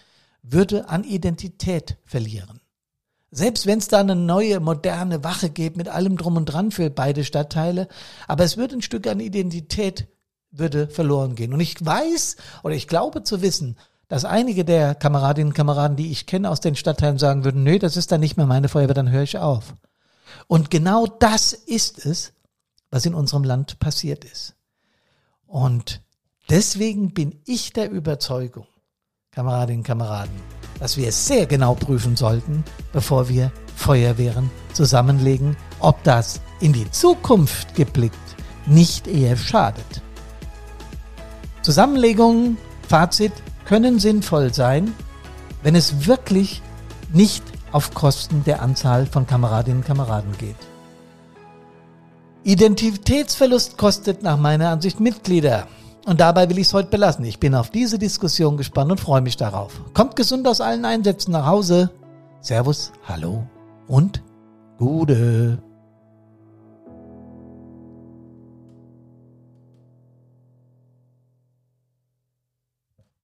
würde 0.42 0.88
an 0.88 1.04
Identität 1.04 1.96
verlieren. 2.04 2.60
Selbst 3.30 3.66
wenn 3.66 3.78
es 3.78 3.88
da 3.88 4.00
eine 4.00 4.14
neue, 4.14 4.60
moderne 4.60 5.24
Wache 5.24 5.48
gibt 5.48 5.78
mit 5.78 5.88
allem 5.88 6.18
drum 6.18 6.36
und 6.36 6.46
dran 6.46 6.70
für 6.70 6.90
beide 6.90 7.24
Stadtteile, 7.24 7.88
aber 8.28 8.44
es 8.44 8.58
würde 8.58 8.76
ein 8.76 8.82
Stück 8.82 9.06
an 9.06 9.20
Identität 9.20 10.06
würde 10.50 10.86
verloren 10.86 11.34
gehen. 11.34 11.54
Und 11.54 11.60
ich 11.60 11.82
weiß 11.82 12.36
oder 12.62 12.74
ich 12.74 12.88
glaube 12.88 13.22
zu 13.22 13.40
wissen, 13.40 13.78
dass 14.08 14.26
einige 14.26 14.66
der 14.66 14.94
Kameradinnen 14.94 15.52
und 15.52 15.56
Kameraden, 15.56 15.96
die 15.96 16.10
ich 16.10 16.26
kenne 16.26 16.50
aus 16.50 16.60
den 16.60 16.76
Stadtteilen, 16.76 17.16
sagen 17.16 17.44
würden, 17.44 17.62
nö, 17.62 17.78
das 17.78 17.96
ist 17.96 18.12
dann 18.12 18.20
nicht 18.20 18.36
mehr 18.36 18.44
meine 18.44 18.68
Feuerwehr, 18.68 18.94
dann 18.94 19.10
höre 19.10 19.22
ich 19.22 19.38
auf. 19.38 19.74
Und 20.46 20.70
genau 20.70 21.06
das 21.06 21.54
ist 21.54 22.04
es, 22.04 22.34
was 22.90 23.06
in 23.06 23.14
unserem 23.14 23.44
Land 23.44 23.78
passiert 23.78 24.26
ist. 24.26 24.54
Und 25.52 26.00
deswegen 26.48 27.12
bin 27.12 27.38
ich 27.44 27.74
der 27.74 27.90
Überzeugung, 27.90 28.66
Kameradinnen 29.32 29.80
und 29.80 29.86
Kameraden, 29.86 30.34
dass 30.80 30.96
wir 30.96 31.08
es 31.08 31.26
sehr 31.26 31.44
genau 31.44 31.74
prüfen 31.74 32.16
sollten, 32.16 32.64
bevor 32.94 33.28
wir 33.28 33.52
Feuerwehren 33.76 34.50
zusammenlegen, 34.72 35.54
ob 35.78 36.02
das 36.04 36.40
in 36.60 36.72
die 36.72 36.90
Zukunft 36.90 37.74
geblickt 37.74 38.16
nicht 38.64 39.06
eher 39.06 39.36
schadet. 39.36 40.00
Zusammenlegungen, 41.60 42.56
Fazit, 42.88 43.34
können 43.66 43.98
sinnvoll 43.98 44.54
sein, 44.54 44.94
wenn 45.62 45.74
es 45.74 46.06
wirklich 46.06 46.62
nicht 47.12 47.44
auf 47.72 47.92
Kosten 47.92 48.42
der 48.44 48.62
Anzahl 48.62 49.04
von 49.04 49.26
Kameradinnen 49.26 49.80
und 49.80 49.86
Kameraden 49.86 50.32
geht. 50.38 50.71
Identitätsverlust 52.44 53.78
kostet 53.78 54.22
nach 54.22 54.36
meiner 54.36 54.70
Ansicht 54.70 54.98
Mitglieder. 54.98 55.68
Und 56.06 56.20
dabei 56.20 56.48
will 56.50 56.58
ich 56.58 56.66
es 56.66 56.74
heute 56.74 56.88
belassen. 56.88 57.24
Ich 57.24 57.38
bin 57.38 57.54
auf 57.54 57.70
diese 57.70 57.98
Diskussion 57.98 58.56
gespannt 58.56 58.90
und 58.90 58.98
freue 58.98 59.20
mich 59.20 59.36
darauf. 59.36 59.80
Kommt 59.94 60.16
gesund 60.16 60.48
aus 60.48 60.60
allen 60.60 60.84
Einsätzen 60.84 61.30
nach 61.30 61.46
Hause. 61.46 61.90
Servus, 62.40 62.92
hallo 63.06 63.44
und 63.86 64.22
Gude. 64.78 65.62